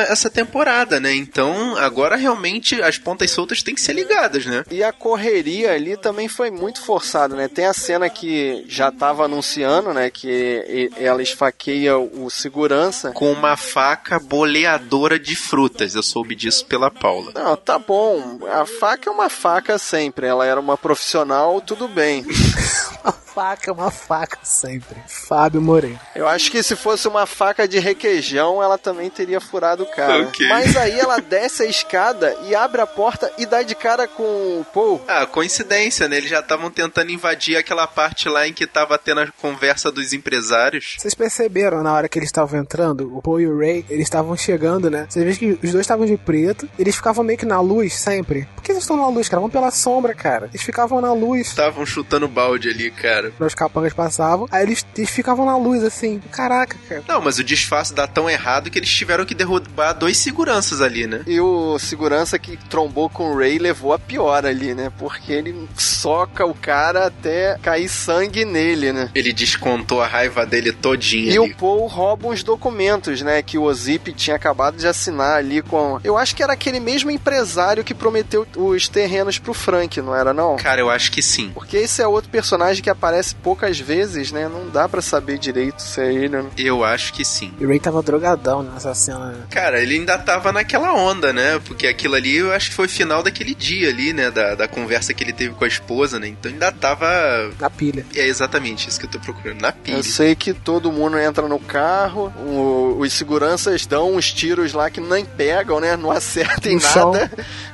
essa 0.09 0.31
temporada, 0.31 1.01
né? 1.01 1.15
Então, 1.15 1.77
agora 1.77 2.17
realmente 2.17 2.81
as 2.83 2.99
pontas 2.99 3.31
soltas 3.31 3.63
têm 3.63 3.75
que 3.75 3.81
ser 3.81 3.93
ligadas, 3.93 4.47
né? 4.47 4.65
E 4.71 4.83
a 4.83 4.93
correria 4.93 5.73
ali 5.73 5.97
também 5.97 6.29
foi 6.29 6.51
muito 6.51 6.81
forçada, 6.83 7.35
né? 7.35 7.49
Tem 7.49 7.67
a 7.67 7.73
cena 7.73 8.09
que 8.09 8.65
já 8.69 8.93
tava 8.93 9.25
anunciando, 9.25 9.93
né? 9.95 10.11
Que 10.11 10.91
ela 10.97 11.23
esfaqueia 11.23 11.97
o 11.99 12.29
segurança. 12.31 13.13
Com 13.13 13.33
uma 13.33 13.57
faca 13.57 14.19
boleadora 14.19 15.19
de 15.19 15.35
frutas. 15.37 15.95
Eu 15.95 16.03
soube 16.11 16.35
disso 16.35 16.67
pela 16.67 16.91
Paula. 16.91 17.33
Não, 17.35 17.57
tá 17.57 17.79
bom. 17.79 18.41
A 18.51 18.67
faca 18.67 19.09
é 19.09 19.13
uma 19.13 19.29
faca 19.29 19.79
sempre. 19.79 20.27
Ela 20.27 20.45
era 20.45 20.61
uma 20.61 20.77
profissional, 20.77 21.61
tudo 21.61 21.89
bem. 21.89 22.25
uma 23.31 23.45
faca 23.45 23.71
é 23.71 23.73
uma 23.73 23.91
faca 23.91 24.39
sempre. 24.43 24.97
Fábio 25.07 25.63
Moreira. 25.63 26.01
Eu 26.15 26.27
acho 26.27 26.51
que 26.51 26.63
se 26.63 26.75
fosse 26.75 27.07
uma 27.07 27.27
faca 27.27 27.67
de 27.67 27.79
requeijão, 27.79 28.63
ela 28.63 28.77
também 28.77 29.09
teria 29.09 29.41
furado 29.41 29.85
o 29.85 29.87
cara. 29.87 30.25
Okay. 30.25 30.49
Mas 30.49 30.77
aí 30.77 30.99
ela 30.99 31.21
desce 31.21 31.63
a 31.63 31.67
escada 31.67 32.37
e 32.47 32.55
abre 32.55 32.81
a 32.81 32.87
porta 32.87 33.31
e 33.39 33.47
dá 33.47 33.63
de 33.63 33.75
cara 33.75 34.09
com 34.09 34.23
o 34.23 34.67
Paul. 34.73 35.01
Ah, 35.07 35.27
coincidência, 35.27 36.09
né? 36.09 36.17
Eles 36.17 36.31
já 36.31 36.41
estavam 36.41 36.71
tentando 36.71 37.11
invadir 37.11 37.57
aquela 37.57 37.87
parte 37.87 38.29
lá 38.29 38.47
em 38.47 38.53
que 38.53 38.67
tava 38.67 38.99
tendo 38.99 39.21
a 39.21 39.31
conversa 39.41 39.93
dos 39.93 40.13
empresários. 40.13 40.97
Vocês 40.99 41.15
perceberam 41.15 41.83
na 41.83 41.93
hora 41.93 42.09
que 42.09 42.19
eles 42.19 42.29
estavam 42.29 42.59
entrando, 42.59 43.17
o 43.17 43.23
Paul 43.23 43.41
e 43.41 43.47
o 43.47 43.59
Ray, 43.59 43.85
eles 43.89 44.05
estavam 44.07 44.37
chegando, 44.37 44.91
né? 44.91 45.07
Você 45.09 45.25
vê 45.25 45.37
que 45.37 45.59
os 45.63 45.73
dois 45.73 45.83
estavam 45.83 46.07
de 46.07 46.17
preto, 46.17 46.69
eles 46.79 46.97
ficavam 46.97 47.25
meio 47.25 47.39
que 47.39 47.47
na 47.47 47.61
luz 47.61 47.95
sempre. 47.95 48.49
Por 48.55 48.63
que 48.63 48.73
eles 48.73 48.83
estão 48.83 48.97
na 48.97 49.09
luz, 49.09 49.29
cara? 49.29 49.41
Vão 49.41 49.51
pela 49.51 49.71
sombra, 49.71 50.15
cara. 50.15 50.47
Eles 50.47 50.63
ficavam 50.63 51.01
na 51.01 51.13
luz. 51.13 51.49
Estavam 51.49 51.87
chutando 51.87 52.29
balde 52.29 52.69
ali, 52.69 52.91
cara. 52.91 53.20
Os 53.39 53.55
capangas 53.55 53.93
passavam, 53.93 54.49
aí 54.51 54.63
eles, 54.63 54.85
eles 54.97 55.11
ficavam 55.11 55.45
na 55.45 55.57
luz, 55.57 55.83
assim. 55.83 56.21
Caraca, 56.31 56.77
cara. 56.89 57.03
Não, 57.07 57.21
mas 57.21 57.39
o 57.39 57.45
disfarce 57.45 57.95
dá 57.95 58.07
tão 58.07 58.29
errado 58.29 58.71
que 58.71 58.79
eles 58.79 58.91
tiveram 58.91 59.25
que 59.25 59.35
derrubar 59.35 59.93
dois 59.93 60.17
seguranças 60.17 60.81
ali, 60.81 61.07
né? 61.07 61.23
E 61.27 61.41
o 61.41 61.79
segurança 61.79 62.39
que 62.39 62.57
trombou 62.69 63.09
com 63.09 63.33
o 63.33 63.39
Ray 63.39 63.59
levou 63.59 63.93
a 63.93 63.99
pior 63.99 64.45
ali, 64.45 64.75
né? 64.75 64.93
Porque 64.99 65.33
ele 65.33 65.69
soca 65.77 66.45
o 66.45 66.55
cara 66.55 67.07
até 67.07 67.59
cair 67.63 67.89
sangue 67.89 68.45
nele, 68.45 68.93
né? 68.93 69.11
Ele 69.15 69.33
descontou 69.33 70.01
a 70.01 70.07
raiva 70.07 70.47
dele 70.47 70.73
todinha. 70.73 71.33
E 71.33 71.39
ali. 71.39 71.53
o 71.53 71.57
Paul 71.57 71.87
rouba 71.87 72.29
uns 72.29 72.43
documentos, 72.43 73.23
né? 73.23 73.43
Que 73.43 73.59
o 73.59 73.63
Ozip 73.63 74.13
tinha 74.13 74.37
acabado 74.37 74.77
de 74.77 74.87
assinar 74.87 75.37
ali 75.37 75.63
com 75.63 76.01
eu 76.03 76.17
acho 76.17 76.35
que 76.35 76.43
era 76.43 76.53
aquele 76.53 76.81
mesmo 76.81 77.11
empresário 77.11 77.85
que 77.85 77.95
prometeu 77.95 78.47
os 78.57 78.89
terrenos 78.89 79.39
pro 79.39 79.55
Frank, 79.55 80.01
não 80.01 80.15
era 80.15 80.33
não? 80.33 80.57
Cara, 80.57 80.81
eu 80.81 80.91
acho 80.91 81.11
que 81.13 81.23
sim. 81.23 81.51
Porque 81.55 81.77
esse 81.77 82.03
é 82.03 82.07
outro 82.07 82.31
personagem 82.31 82.83
que 82.83 82.91
aparece 82.91 83.10
aparece 83.11 83.35
poucas 83.35 83.79
vezes, 83.81 84.31
né? 84.31 84.49
Não 84.49 84.69
dá 84.69 84.89
para 84.89 85.03
saber 85.03 85.37
direito 85.37 85.83
se 85.83 86.01
é 86.01 86.13
ele, 86.13 86.29
né? 86.29 86.45
Eu 86.57 86.85
acho 86.85 87.13
que 87.13 87.25
sim. 87.25 87.53
E 87.59 87.65
o 87.65 87.69
Ray 87.69 87.81
tava 87.81 88.01
drogadão 88.03 88.63
nessa 88.63 88.95
cena. 88.95 89.35
Cara, 89.51 89.81
ele 89.83 89.95
ainda 89.97 90.17
tava 90.17 90.53
naquela 90.53 90.95
onda, 90.95 91.33
né? 91.33 91.61
Porque 91.65 91.87
aquilo 91.89 92.15
ali 92.15 92.37
eu 92.37 92.53
acho 92.53 92.71
que 92.71 92.77
foi 92.77 92.87
o 92.87 92.89
final 92.89 93.21
daquele 93.23 93.53
dia 93.55 93.89
ali, 93.91 94.13
né? 94.13 94.31
Da, 94.31 94.55
da 94.55 94.69
conversa 94.69 95.13
que 95.13 95.25
ele 95.25 95.33
teve 95.33 95.55
com 95.55 95.65
a 95.65 95.69
esposa, 95.69 96.21
né? 96.21 96.29
Então 96.29 96.51
ainda 96.53 96.71
tava. 96.71 97.51
Na 97.59 97.69
pilha. 97.69 98.07
É 98.15 98.27
exatamente 98.27 98.89
isso 98.89 99.01
que 99.01 99.07
eu 99.07 99.11
tô 99.11 99.19
procurando. 99.19 99.61
Na 99.61 99.73
pilha. 99.73 99.97
Eu 99.97 100.03
sei 100.05 100.37
que 100.37 100.53
todo 100.55 100.93
mundo 100.93 101.19
entra 101.19 101.49
no 101.49 101.59
carro, 101.59 102.33
o- 102.47 102.97
os 103.01 103.13
seguranças 103.13 103.87
dão 103.87 104.15
uns 104.15 104.33
tiros 104.33 104.73
lá 104.73 104.89
que 104.89 105.01
nem 105.01 105.25
pegam, 105.25 105.81
né? 105.81 105.97
Não 105.97 106.11
acertam 106.13 106.71
em 106.71 106.77
No 106.77 106.83
nada. 106.83 107.31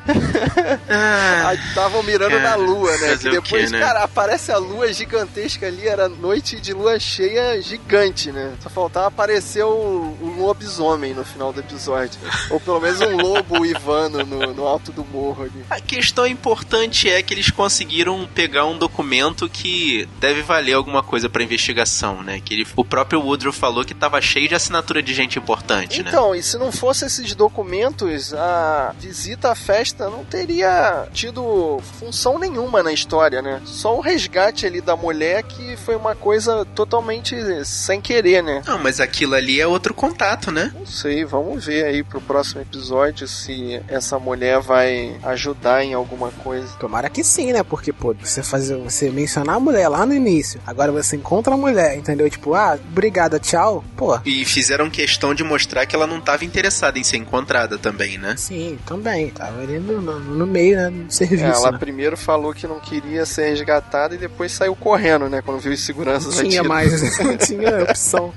Aí 1.47 1.59
estavam 1.69 2.03
mirando 2.03 2.37
Ah, 2.37 2.41
cara, 2.41 2.51
na 2.51 2.57
lua, 2.57 2.97
né? 2.99 3.17
Que 3.17 3.31
depois, 3.31 3.65
quê, 3.71 3.71
né? 3.77 3.81
cara, 3.81 4.03
aparece 4.05 4.51
a 4.53 4.57
lua 4.59 4.87
gigantesca 5.27 5.67
ali, 5.67 5.87
era 5.89 6.09
noite 6.09 6.61
de 6.61 6.73
lua 6.73 6.99
cheia 6.99 7.61
gigante, 7.61 8.31
né? 8.33 8.55
Só 8.63 8.71
faltava 8.71 9.07
aparecer 9.09 9.65
o, 9.65 10.17
o 10.21 10.35
lobisomem 10.39 11.15
no 11.15 11.25
final 11.25 11.53
do 11.53 11.61
episódio. 11.61 12.19
Ou 12.51 12.61
pelo 12.61 12.81
menos 12.81 13.01
um 13.01 13.17
lobo 13.17 13.61
uivando 13.61 14.25
no, 14.25 14.55
no 14.55 14.67
alto 14.67 14.93
do 14.93 15.05
morro 15.05 15.45
ali. 15.45 15.65
A 15.71 15.81
questão 15.81 16.27
importante 16.27 17.11
é 17.11 17.23
que 17.23 17.35
eles 17.35 17.51
conseguiram 17.51 18.27
pegar 18.35 18.67
um 18.67 18.79
documento 18.79 19.49
que 19.49 20.09
deve 20.21 20.43
valer 20.43 20.75
alguma 20.75 21.03
coisa 21.03 21.29
pra 21.29 21.43
investigação, 21.43 22.23
né? 22.23 22.41
Que 22.45 22.55
ele- 22.55 22.67
o 22.77 22.85
próprio 22.85 23.21
Woodrow 23.21 23.53
falou 23.53 23.85
que 23.85 23.95
tava 23.95 24.21
cheio 24.21 24.49
de 24.49 24.55
assinatura 24.55 25.03
de 25.03 25.13
gente 25.15 25.39
importante, 25.39 26.03
né? 26.03 26.09
Então, 26.09 26.35
e 26.35 26.43
se 26.43 26.57
não 26.59 26.71
fosse 26.73 27.05
esses 27.07 27.35
documentos, 27.35 28.33
a 28.35 28.95
visita 28.99 29.51
à 29.51 29.55
festa 29.55 30.09
não 30.09 30.25
teria 30.25 31.07
tido 31.13 31.81
função 31.99 32.39
nenhuma 32.39 32.83
na 32.83 32.93
história, 32.93 33.43
né? 33.43 33.61
Só 33.65 33.97
o 33.97 34.01
resgate 34.01 34.67
ali 34.67 34.81
da 34.81 34.97
mulher 34.97 35.16
que 35.43 35.77
foi 35.77 35.97
uma 35.97 36.15
coisa 36.15 36.65
totalmente 36.75 37.37
sem 37.65 38.01
querer, 38.01 38.43
né? 38.43 38.63
Não, 38.67 38.79
mas 38.79 39.01
aquilo 39.01 39.35
ali 39.35 39.61
é 39.61 39.67
outro 39.67 39.95
contato, 39.95 40.51
né? 40.51 40.73
Não 40.79 40.87
sei, 40.87 41.25
vamos 41.25 41.65
ver 41.65 41.85
aí 41.85 42.03
pro 42.03 42.21
próximo 42.21 42.61
episódio 42.61 43.27
se 43.27 43.81
essa 43.89 44.19
mulher 44.19 44.61
vai 44.61 45.17
ajudar 45.23 45.85
em 45.85 45.95
alguma 45.95 46.31
coisa. 46.31 46.69
Tomara 46.79 47.09
que 47.09 47.25
sim, 47.25 47.53
né? 47.53 47.63
Porque, 47.63 47.93
pô, 47.93 48.15
você 48.15 48.43
fazer, 48.43 48.77
você 48.77 49.11
mencionar 49.11 49.57
a 49.57 49.61
mulher 49.61 49.89
lá 49.89 50.05
no 50.05 50.15
início, 50.15 50.61
agora 50.67 50.93
você 50.93 51.17
encontra 51.17 51.55
a 51.55 51.57
mulher, 51.57 51.97
entendeu? 51.97 52.29
Tipo, 52.29 52.55
ah, 52.55 52.79
obrigada, 52.91 53.39
tchau. 53.39 53.85
Pô, 53.97 54.19
E 54.25 54.45
fizeram 54.45 54.91
questão 54.91 55.35
de 55.35 55.43
mostrar 55.43 55.87
que 55.87 55.95
ela 55.95 56.07
não 56.07 56.21
tava 56.21 56.45
interessada 56.45 56.99
em 56.99 57.05
ser 57.05 57.17
encontrada 57.17 57.79
também, 57.79 58.19
né? 58.19 58.35
sim, 58.37 58.79
também. 58.87 59.31
Tava 59.31 59.61
ali 59.61 59.79
no, 59.79 60.01
no, 60.01 60.19
no 60.19 60.47
meio, 60.47 60.77
né? 60.77 60.91
No 60.91 61.11
serviço. 61.11 61.45
Ela 61.45 61.73
né? 61.73 61.79
primeiro 61.79 62.17
falou 62.17 62.55
que 62.55 62.67
não 62.67 62.81
queria 62.81 63.27
ser 63.27 63.49
resgatada 63.49 64.15
e 64.15 64.19
depois 64.19 64.53
saiu 64.53 64.75
correndo, 64.77 65.06
né? 65.29 65.43
Quando 65.45 65.61
viu 65.61 65.73
os 65.73 65.85
seguranças 65.85 66.37
Não 66.37 66.49
tinha 66.49 66.63
mais, 66.65 67.19
não 67.19 67.37
tinha 67.39 67.83
opção. 67.85 68.33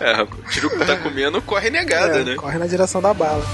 É, 0.00 0.26
tiro 0.50 0.70
que 0.70 0.84
tá 0.84 0.96
comendo, 0.96 1.40
corre 1.42 1.70
negada, 1.70 2.18
É, 2.20 2.24
né? 2.24 2.34
Corre 2.36 2.58
na 2.58 2.66
direção 2.66 3.00
da 3.00 3.12
bala. 3.12 3.44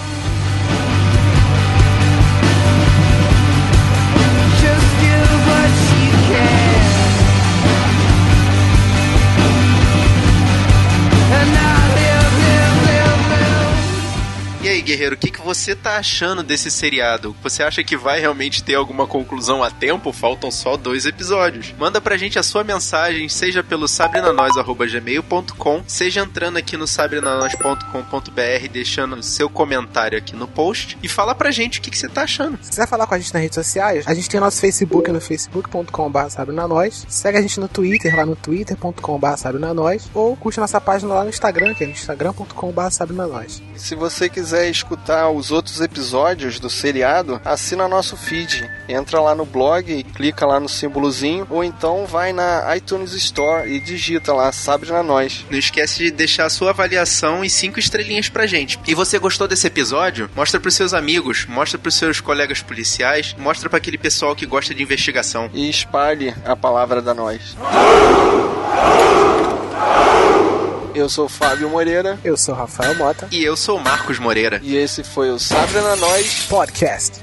Guerreiro, 14.95 15.17
o 15.17 15.19
que, 15.19 15.31
que 15.31 15.41
você 15.41 15.75
tá 15.75 15.97
achando 15.97 16.43
desse 16.43 16.71
seriado? 16.71 17.35
Você 17.43 17.63
acha 17.65 17.83
que 17.83 17.97
vai 17.97 18.21
realmente 18.21 18.63
ter 18.63 18.75
alguma 18.75 19.07
conclusão 19.07 19.63
a 19.63 19.71
tempo? 19.71 20.13
Faltam 20.13 20.51
só 20.51 20.77
dois 20.77 21.05
episódios. 21.05 21.75
Manda 21.77 22.01
pra 22.01 22.17
gente 22.17 22.39
a 22.39 22.43
sua 22.43 22.63
mensagem, 22.63 23.29
seja 23.29 23.63
pelo 23.63 23.89
sabrenanois.gmail.com, 23.89 25.83
seja 25.87 26.21
entrando 26.21 26.59
aqui 26.59 26.77
no 26.77 26.87
sabrenanois.com.br, 26.87 28.69
deixando 28.71 29.21
seu 29.23 29.51
comentário 29.51 30.17
aqui 30.17 30.37
no 30.37 30.47
post 30.47 30.97
e 31.03 31.09
fala 31.09 31.35
pra 31.35 31.51
gente 31.51 31.81
o 31.81 31.83
que, 31.83 31.91
que 31.91 31.99
você 31.99 32.09
tá 32.09 32.23
achando. 32.23 32.57
Se 32.63 32.71
quiser 32.71 32.87
falar 32.87 33.09
com 33.09 33.15
a 33.15 33.19
gente 33.19 33.35
nas 33.35 33.43
redes 33.43 33.57
sociais, 33.57 34.07
a 34.07 34.15
gente 34.15 34.31
tem 34.31 34.39
nosso 34.39 34.61
Facebook 34.61 35.11
no 35.11 35.21
facebook.com.br 35.21 36.29
sabrenanois. 36.29 37.05
Segue 37.09 37.39
a 37.39 37.43
gente 37.43 37.59
no 37.59 37.67
Twitter, 37.67 38.17
lá 38.17 38.25
no 38.25 38.37
twitter.com.br 38.37 39.37
sabrenanois. 39.37 40.09
Ou 40.15 40.37
curte 40.37 40.61
nossa 40.61 40.81
página 40.81 41.15
lá 41.15 41.25
no 41.25 41.31
Instagram, 41.31 41.75
que 41.75 41.83
é 41.83 41.87
no 41.87 41.93
instagram.com.br 41.93 42.91
sabrenanois. 42.91 43.61
E 43.75 43.81
Se 43.81 43.97
você 43.97 44.29
quiser 44.29 44.69
escutar 44.85 45.31
os 45.31 45.51
outros 45.51 45.81
episódios 45.81 46.61
do 46.61 46.69
seriado, 46.69 47.41
assina 47.45 47.89
nosso 47.89 48.17
feed. 48.17 48.71
Entra 48.87 49.21
lá 49.21 49.35
no 49.35 49.47
blog 49.47 49.91
e 49.91 50.05
clica 50.05 50.47
lá 50.47 50.61
no 50.61 50.69
símbolozinho, 50.69 51.47
ou 51.49 51.65
então 51.65 52.07
vai 52.07 52.33
na 52.33 52.77
iTunes 52.77 53.15
Store 53.15 53.69
e 53.69 53.81
digita 53.81 54.35
lá 54.35 54.53
Sabrina 54.53 55.03
Nós. 55.03 55.45
Não 55.51 55.59
esquece 55.59 56.05
de 56.05 56.11
deixar 56.11 56.45
a 56.45 56.51
sua 56.51 56.71
avaliação 56.71 57.43
e 57.43 57.49
cinco 57.49 57.79
estrelinhas 57.79 58.29
pra 58.29 58.47
gente. 58.47 58.79
E 58.87 58.95
você 58.95 59.19
gostou 59.19 59.49
desse 59.49 59.67
episódio? 59.67 60.29
Mostra 60.37 60.61
pros 60.61 60.75
seus 60.75 60.93
amigos, 60.93 61.47
mostra 61.47 61.79
pros 61.79 61.95
seus 61.95 62.21
colegas 62.21 62.61
policiais, 62.61 63.35
mostra 63.39 63.71
pra 63.71 63.79
aquele 63.79 63.97
pessoal 63.97 64.37
que 64.37 64.45
gosta 64.45 64.75
de 64.75 64.83
investigação. 64.83 65.49
E 65.55 65.71
espalhe 65.71 66.35
a 66.45 66.55
palavra 66.55 67.01
da 67.01 67.15
nós. 67.15 67.57
Eu 70.95 71.09
sou 71.09 71.27
o 71.27 71.29
Fábio 71.29 71.69
Moreira. 71.69 72.19
Eu 72.25 72.37
sou 72.37 72.55
o 72.55 72.57
Rafael 72.57 72.95
Mota. 72.97 73.27
E 73.31 73.43
eu 73.43 73.57
sou 73.57 73.79
o 73.79 73.83
Marcos 73.83 74.19
Moreira. 74.19 74.61
E 74.63 74.77
esse 74.77 75.03
foi 75.03 75.31
o 75.31 75.39
Sabrina 75.39 75.97
Nós 75.97 76.47
Podcast. 76.49 77.21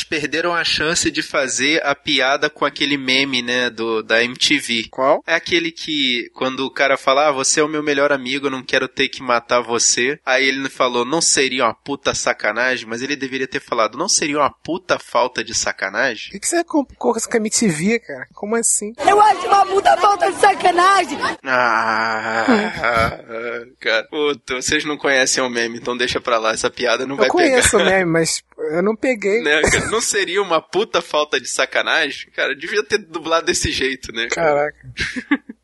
Eles 0.00 0.04
perderam 0.04 0.54
a 0.54 0.64
chance 0.64 1.10
de 1.10 1.22
fazer 1.22 1.84
a 1.84 1.94
piada 1.94 2.48
com 2.48 2.64
aquele 2.64 2.96
meme, 2.96 3.42
né, 3.42 3.68
do 3.68 4.02
da 4.02 4.22
MTV. 4.24 4.86
Qual? 4.90 5.22
É 5.26 5.34
aquele 5.34 5.70
que, 5.70 6.30
quando 6.34 6.60
o 6.60 6.70
cara 6.70 6.96
fala, 6.96 7.28
ah, 7.28 7.32
você 7.32 7.60
é 7.60 7.62
o 7.62 7.68
meu 7.68 7.82
melhor 7.82 8.10
amigo, 8.12 8.46
eu 8.46 8.50
não 8.50 8.62
quero 8.62 8.88
ter 8.88 9.08
que 9.08 9.22
matar 9.22 9.60
você. 9.60 10.18
Aí 10.24 10.46
ele 10.48 10.68
falou, 10.70 11.04
não 11.04 11.20
seria 11.20 11.64
uma 11.64 11.74
puta 11.74 12.14
sacanagem, 12.14 12.86
mas 12.88 13.02
ele 13.02 13.14
deveria 13.16 13.46
ter 13.46 13.60
falado, 13.60 13.98
não 13.98 14.08
seria 14.08 14.38
uma 14.38 14.50
puta 14.50 14.98
falta 14.98 15.44
de 15.44 15.54
sacanagem? 15.54 16.28
O 16.28 16.32
que, 16.32 16.40
que 16.40 16.48
você 16.48 16.64
colocou 16.64 17.12
com 17.14 17.36
a 17.36 17.36
MTV, 17.36 17.98
cara? 18.00 18.26
Como 18.32 18.56
assim? 18.56 18.92
Eu 19.06 19.20
acho 19.20 19.46
uma 19.46 19.66
puta 19.66 19.96
falta 19.98 20.32
de 20.32 20.40
sacanagem. 20.40 21.18
Ah, 21.44 22.46
cara. 23.80 24.04
Puta, 24.08 24.54
vocês 24.56 24.84
não 24.84 24.96
conhecem 24.96 25.42
o 25.42 25.50
meme, 25.50 25.78
então 25.78 25.96
deixa 25.96 26.20
pra 26.20 26.38
lá, 26.38 26.52
essa 26.52 26.70
piada 26.70 27.04
não 27.04 27.14
Eu 27.16 27.20
vai 27.20 27.28
conheço 27.28 27.76
pegar. 27.76 27.82
o 27.82 27.86
meme, 27.86 28.10
mas 28.10 28.42
eu 28.72 28.82
não 28.82 28.94
peguei. 28.96 29.42
Né, 29.42 29.60
cara? 29.62 29.89
Não 29.90 30.00
seria 30.00 30.42
uma 30.42 30.60
puta 30.60 31.02
falta 31.02 31.40
de 31.40 31.48
sacanagem? 31.48 32.30
Cara, 32.30 32.54
devia 32.54 32.82
ter 32.82 32.98
dublado 32.98 33.46
desse 33.46 33.70
jeito, 33.70 34.12
né? 34.12 34.28
cara? 34.28 34.72
Caraca. 34.72 34.92